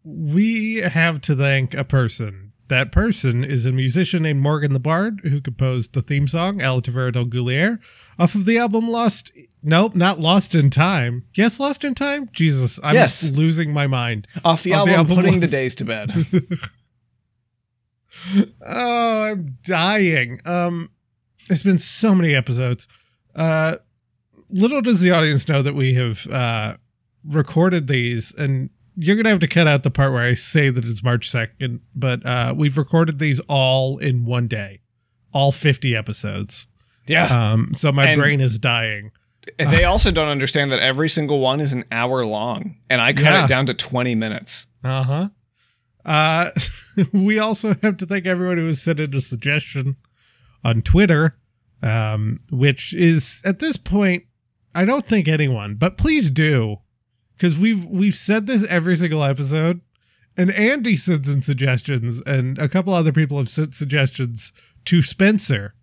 we 0.06 0.78
have 0.82 1.21
to 1.21 1.36
thank 1.36 1.73
a 1.73 1.84
person. 1.86 2.52
That 2.69 2.91
person 2.91 3.43
is 3.43 3.65
a 3.65 3.71
musician 3.71 4.23
named 4.23 4.41
Morgan 4.41 4.73
the 4.73 4.80
Bard, 4.80 5.19
who 5.23 5.39
composed 5.41 5.93
the 5.93 6.02
theme 6.02 6.28
song 6.28 6.62
"El 6.62 6.82
Tavera 6.82 7.12
del 7.13 7.26
Goulier" 7.26 7.80
off 8.17 8.36
of 8.36 8.45
the 8.45 8.58
album 8.58 8.88
Lost 8.89 9.32
Nope, 9.62 9.95
not 9.95 10.19
Lost 10.19 10.56
in 10.56 10.69
Time. 10.69 11.23
Yes, 11.36 11.60
Lost 11.60 11.84
in 11.86 11.93
Time. 11.95 12.30
Jesus, 12.34 12.80
I'm 12.84 12.95
Yes. 12.95 13.30
losing 13.32 13.71
my 13.73 13.88
mind. 13.88 14.28
Off 14.43 14.63
the 14.63 14.71
the 14.71 14.76
album, 14.76 14.93
album 14.95 15.15
Putting 15.17 15.39
the 15.39 15.47
Days 15.47 15.76
to 15.76 15.86
Bed. 15.86 16.12
Oh, 18.65 19.23
I'm 19.23 19.58
dying. 19.63 20.39
Um, 20.45 20.89
it's 21.49 21.63
been 21.63 21.77
so 21.77 22.13
many 22.15 22.34
episodes. 22.36 22.88
Uh, 23.36 23.77
little 24.49 24.82
does 24.82 25.01
the 25.01 25.12
audience 25.12 25.47
know 25.47 25.62
that 25.62 25.73
we 25.75 25.93
have 25.95 26.27
uh 26.27 26.75
recorded 27.25 27.88
these, 27.88 28.34
and 28.36 28.69
you're 28.95 29.15
gonna 29.15 29.29
have 29.29 29.39
to 29.39 29.47
cut 29.47 29.67
out 29.67 29.84
the 29.84 29.89
part 29.91 30.12
where 30.13 30.23
I 30.23 30.34
say 30.34 30.69
that 30.69 30.86
it's 30.86 31.03
March 31.03 31.29
second. 31.29 31.82
But 31.95 32.25
uh, 32.25 32.53
we've 32.56 32.77
recorded 32.77 33.19
these 33.19 33.39
all 33.47 33.97
in 33.97 34.25
one 34.25 34.47
day, 34.47 34.82
all 35.34 35.51
50 35.51 35.95
episodes. 35.95 36.67
yeah. 37.08 37.25
Um, 37.51 37.73
so 37.73 37.91
my 37.91 38.08
And- 38.08 38.19
brain 38.19 38.41
is 38.41 38.60
dying. 38.60 39.12
they 39.58 39.84
also 39.84 40.10
don't 40.10 40.29
understand 40.29 40.71
that 40.71 40.79
every 40.79 41.10
single 41.10 41.39
one 41.41 41.60
is 41.60 41.73
an 41.73 41.84
hour 41.91 42.25
long, 42.25 42.77
and 42.89 43.01
I 43.01 43.12
cut 43.12 43.23
Yeah. 43.23 43.43
it 43.43 43.47
down 43.49 43.65
to 43.65 43.73
20 43.73 44.15
minutes. 44.15 44.67
Uh-huh. 44.86 45.29
Uh 46.06 46.49
we 47.13 47.39
also 47.39 47.75
have 47.82 47.97
to 47.97 48.06
thank 48.06 48.25
everyone 48.25 48.58
who 48.58 48.65
has 48.67 48.82
sent 48.82 48.99
in 48.99 49.13
a 49.15 49.21
suggestion 49.21 49.95
on 50.63 50.82
Twitter, 50.82 51.38
um, 51.82 52.39
which 52.52 52.93
is 52.93 53.41
at 53.45 53.60
this 53.60 53.78
point, 53.78 54.23
I 54.76 54.86
don't 54.86 55.08
think 55.08 55.28
anyone, 55.28 55.76
but 55.76 55.97
please 55.97 56.30
do. 56.30 56.78
Because 57.36 57.58
we've 57.58 57.86
we've 57.86 58.15
said 58.15 58.47
this 58.47 58.65
every 58.67 58.95
single 58.95 59.23
episode. 59.23 59.82
And 60.36 60.52
Andy 60.52 60.95
sends 60.95 61.30
in 61.30 61.43
suggestions, 61.43 62.19
and 62.26 62.58
a 62.58 62.67
couple 62.69 62.91
other 62.93 63.12
people 63.12 63.38
have 63.38 63.49
sent 63.49 63.76
suggestions 63.76 64.52
to 64.86 65.02
Spencer, 65.04 65.76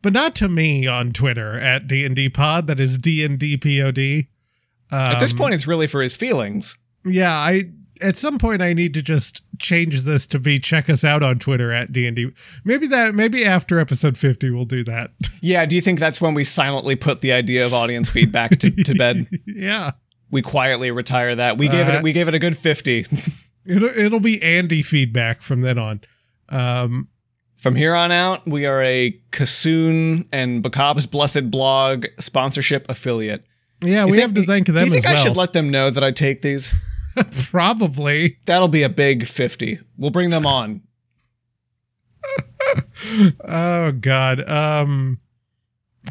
but 0.00 0.14
not 0.14 0.34
to 0.36 0.48
me 0.48 0.86
on 0.86 1.12
Twitter 1.12 1.58
at 1.58 1.86
D 1.86 2.04
and 2.06 2.16
D 2.16 2.28
Pod. 2.30 2.66
That 2.66 2.80
is 2.80 2.98
DNDPOD. 2.98 4.28
At 4.90 5.20
this 5.20 5.32
Um, 5.32 5.38
point, 5.38 5.54
it's 5.54 5.66
really 5.66 5.86
for 5.86 6.02
his 6.02 6.16
feelings. 6.16 6.76
yeah, 7.04 7.32
I 7.34 7.70
at 8.02 8.16
some 8.16 8.38
point 8.38 8.62
I 8.62 8.72
need 8.72 8.94
to 8.94 9.02
just 9.02 9.42
change 9.58 10.02
this 10.02 10.26
to 10.28 10.38
be 10.38 10.58
check 10.58 10.88
us 10.90 11.04
out 11.04 11.22
on 11.22 11.38
Twitter 11.38 11.72
at 11.72 11.92
D&D. 11.92 12.30
Maybe 12.64 12.86
that 12.88 13.14
maybe 13.14 13.44
after 13.44 13.78
episode 13.78 14.16
50 14.18 14.50
we'll 14.50 14.64
do 14.64 14.84
that. 14.84 15.10
Yeah, 15.42 15.64
do 15.64 15.74
you 15.74 15.80
think 15.80 15.98
that's 15.98 16.20
when 16.20 16.34
we 16.34 16.44
silently 16.44 16.96
put 16.96 17.22
the 17.22 17.32
idea 17.32 17.64
of 17.64 17.72
audience 17.72 18.10
feedback 18.10 18.58
to, 18.58 18.70
to 18.70 18.94
bed? 18.94 19.26
yeah. 19.46 19.92
We 20.30 20.42
quietly 20.42 20.90
retire 20.90 21.34
that. 21.34 21.56
We 21.56 21.66
gave 21.68 21.88
Uh, 21.88 21.92
it 21.92 22.02
we 22.02 22.12
gave 22.12 22.28
it 22.28 22.34
a 22.34 22.38
good 22.38 22.56
50. 22.58 23.06
It'll 23.66 23.88
it'll 23.88 24.20
be 24.20 24.42
Andy 24.42 24.82
feedback 24.82 25.40
from 25.42 25.60
then 25.62 25.78
on. 25.78 26.00
Um 26.48 27.08
From 27.56 27.74
here 27.76 27.94
on 27.94 28.10
out, 28.12 28.46
we 28.46 28.64
are 28.66 28.82
a 28.82 29.18
Kassoon 29.32 30.26
and 30.32 30.62
Bakab's 30.62 31.06
Blessed 31.06 31.50
blog 31.50 32.06
sponsorship 32.18 32.86
affiliate. 32.88 33.44
yeah, 33.84 34.04
You 34.04 34.10
we 34.12 34.18
think- 34.18 34.22
have 34.22 34.34
to 34.34 34.44
thank 34.44 34.66
them 34.66 34.76
Do 34.76 34.84
you 34.86 34.90
think 34.92 35.06
I 35.06 35.14
well. 35.14 35.22
should 35.22 35.36
let 35.36 35.52
them 35.52 35.70
know 35.70 35.90
that 35.90 36.02
I 36.04 36.10
take 36.10 36.42
these? 36.42 36.72
Probably. 37.50 38.36
That'll 38.46 38.68
be 38.68 38.82
a 38.82 38.88
big 38.88 39.26
50. 39.26 39.80
We'll 39.98 40.10
bring 40.10 40.30
them 40.30 40.46
on. 40.46 40.82
Oh 43.44 43.92
god. 43.92 44.48
Um 44.48 45.18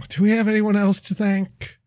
do 0.09 0.23
we 0.23 0.31
have 0.31 0.47
anyone 0.47 0.75
else 0.75 0.99
to 1.01 1.15
thank? 1.15 1.77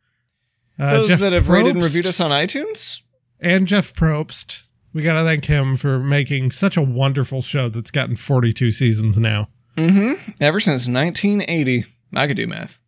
Uh, 0.78 0.92
Those 0.96 1.08
Jeff 1.08 1.20
that 1.20 1.32
have 1.32 1.48
rated 1.48 1.74
and 1.74 1.82
reviewed 1.82 2.06
us 2.06 2.20
on 2.20 2.30
iTunes? 2.30 3.02
and 3.40 3.66
Jeff 3.66 3.92
Probst. 3.92 4.66
We 4.94 5.02
got 5.02 5.14
to 5.14 5.24
thank 5.24 5.46
him 5.46 5.76
for 5.76 5.98
making 5.98 6.52
such 6.52 6.76
a 6.76 6.82
wonderful 6.82 7.42
show 7.42 7.68
that's 7.68 7.90
gotten 7.90 8.14
42 8.16 8.70
seasons 8.70 9.18
now. 9.18 9.48
Mm-hmm. 9.76 10.32
Ever 10.40 10.60
since 10.60 10.86
1980. 10.86 11.84
I 12.14 12.26
could 12.26 12.36
do 12.36 12.46
math. 12.46 12.78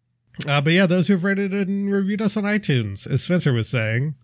Uh, 0.46 0.60
but 0.60 0.72
yeah, 0.72 0.86
those 0.86 1.08
who've 1.08 1.24
rated 1.24 1.52
and 1.52 1.90
reviewed 1.90 2.22
us 2.22 2.36
on 2.36 2.44
iTunes, 2.44 3.06
as 3.10 3.22
Spencer 3.24 3.52
was 3.52 3.68
saying. 3.68 4.14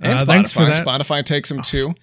And 0.00 0.12
Uh, 0.14 0.22
Spotify. 0.22 0.26
thanks 0.26 0.52
for 0.52 0.64
that. 0.64 0.86
Spotify 0.86 1.24
takes 1.24 1.48
them 1.48 1.62
too. 1.62 1.94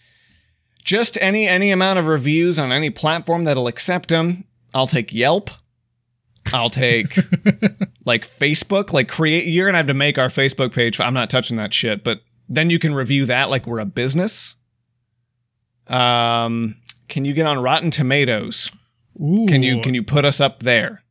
Just 0.83 1.17
any 1.19 1.47
any 1.47 1.71
amount 1.71 1.99
of 1.99 2.05
reviews 2.05 2.57
on 2.57 2.71
any 2.71 2.89
platform 2.89 3.43
that'll 3.43 3.67
accept 3.67 4.09
them. 4.09 4.45
I'll 4.73 4.87
take 4.87 5.13
Yelp. 5.13 5.49
I'll 6.53 6.69
take 6.69 7.15
like 8.05 8.25
Facebook. 8.27 8.93
Like 8.93 9.09
create. 9.09 9.47
You're 9.47 9.65
gonna 9.67 9.77
have 9.79 9.87
to 9.87 9.93
make 9.93 10.17
our 10.17 10.29
Facebook 10.29 10.73
page. 10.73 10.99
I'm 10.99 11.13
not 11.13 11.29
touching 11.29 11.57
that 11.57 11.73
shit. 11.73 12.03
But 12.03 12.21
then 12.47 12.69
you 12.69 12.79
can 12.79 12.93
review 12.93 13.25
that 13.25 13.49
like 13.49 13.67
we're 13.67 13.79
a 13.79 13.85
business. 13.85 14.55
Um, 15.87 16.75
can 17.07 17.25
you 17.25 17.33
get 17.33 17.45
on 17.45 17.59
Rotten 17.61 17.91
Tomatoes? 17.91 18.71
Ooh. 19.21 19.45
Can 19.47 19.63
you 19.63 19.81
can 19.81 19.93
you 19.93 20.03
put 20.03 20.25
us 20.25 20.39
up 20.39 20.61
there? 20.61 21.03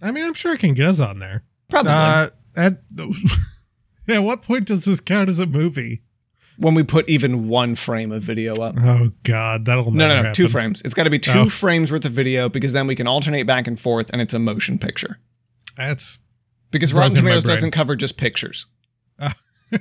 I 0.00 0.10
mean, 0.10 0.24
I'm 0.24 0.34
sure 0.34 0.52
I 0.52 0.56
can 0.56 0.74
get 0.74 0.88
us 0.88 1.00
on 1.00 1.20
there. 1.20 1.44
Probably. 1.70 1.92
Uh, 1.92 2.28
at, 2.56 2.82
at 4.08 4.22
what 4.22 4.42
point 4.42 4.66
does 4.66 4.84
this 4.84 5.00
count 5.00 5.28
as 5.28 5.38
a 5.38 5.46
movie? 5.46 6.02
When 6.58 6.74
we 6.74 6.82
put 6.82 7.08
even 7.08 7.48
one 7.48 7.74
frame 7.74 8.12
of 8.12 8.22
video 8.22 8.54
up. 8.54 8.76
Oh, 8.78 9.10
God. 9.22 9.64
That'll 9.64 9.90
No, 9.90 10.06
no, 10.08 10.22
no, 10.22 10.32
two 10.32 10.44
happen. 10.44 10.52
frames. 10.52 10.82
It's 10.84 10.94
got 10.94 11.04
to 11.04 11.10
be 11.10 11.18
two 11.18 11.40
Oh. 11.40 11.48
frames 11.48 11.90
worth 11.92 12.04
of 12.04 12.12
video 12.12 12.48
because 12.48 12.72
then 12.72 12.86
we 12.86 12.94
can 12.94 13.06
alternate 13.06 13.44
back 13.44 13.66
and 13.66 13.78
forth 13.80 14.10
and 14.12 14.20
it's 14.22 14.34
a 14.34 14.38
motion 14.38 14.78
picture. 14.78 15.18
That's. 15.76 16.20
Because 16.70 16.92
Rotten 16.94 17.14
Tomatoes 17.14 17.44
doesn't 17.44 17.70
cover 17.72 17.96
just 17.96 18.16
pictures. 18.16 18.66
uh, 19.18 19.32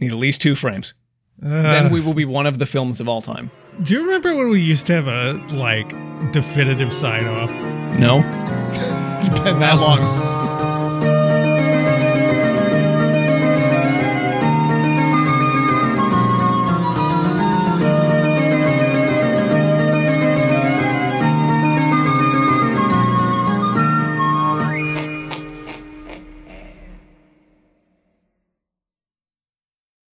Need 0.00 0.12
at 0.12 0.18
least 0.18 0.40
two 0.40 0.54
frames. 0.54 0.94
then 1.38 1.90
we 1.92 2.00
will 2.00 2.14
be 2.14 2.24
one 2.24 2.46
of 2.46 2.58
the 2.58 2.66
films 2.66 3.00
of 3.00 3.08
all 3.08 3.22
time. 3.22 3.50
do 3.82 3.94
you 3.94 4.02
remember 4.02 4.34
when 4.36 4.48
we 4.50 4.60
used 4.60 4.86
to 4.88 4.92
have 4.94 5.06
a, 5.08 5.32
like, 5.54 5.88
definitive 6.32 6.92
sign 6.92 7.24
off? 7.26 7.50
No. 7.98 8.18
it's 9.20 9.28
been 9.40 9.58
that 9.60 9.78
long. 9.80 10.35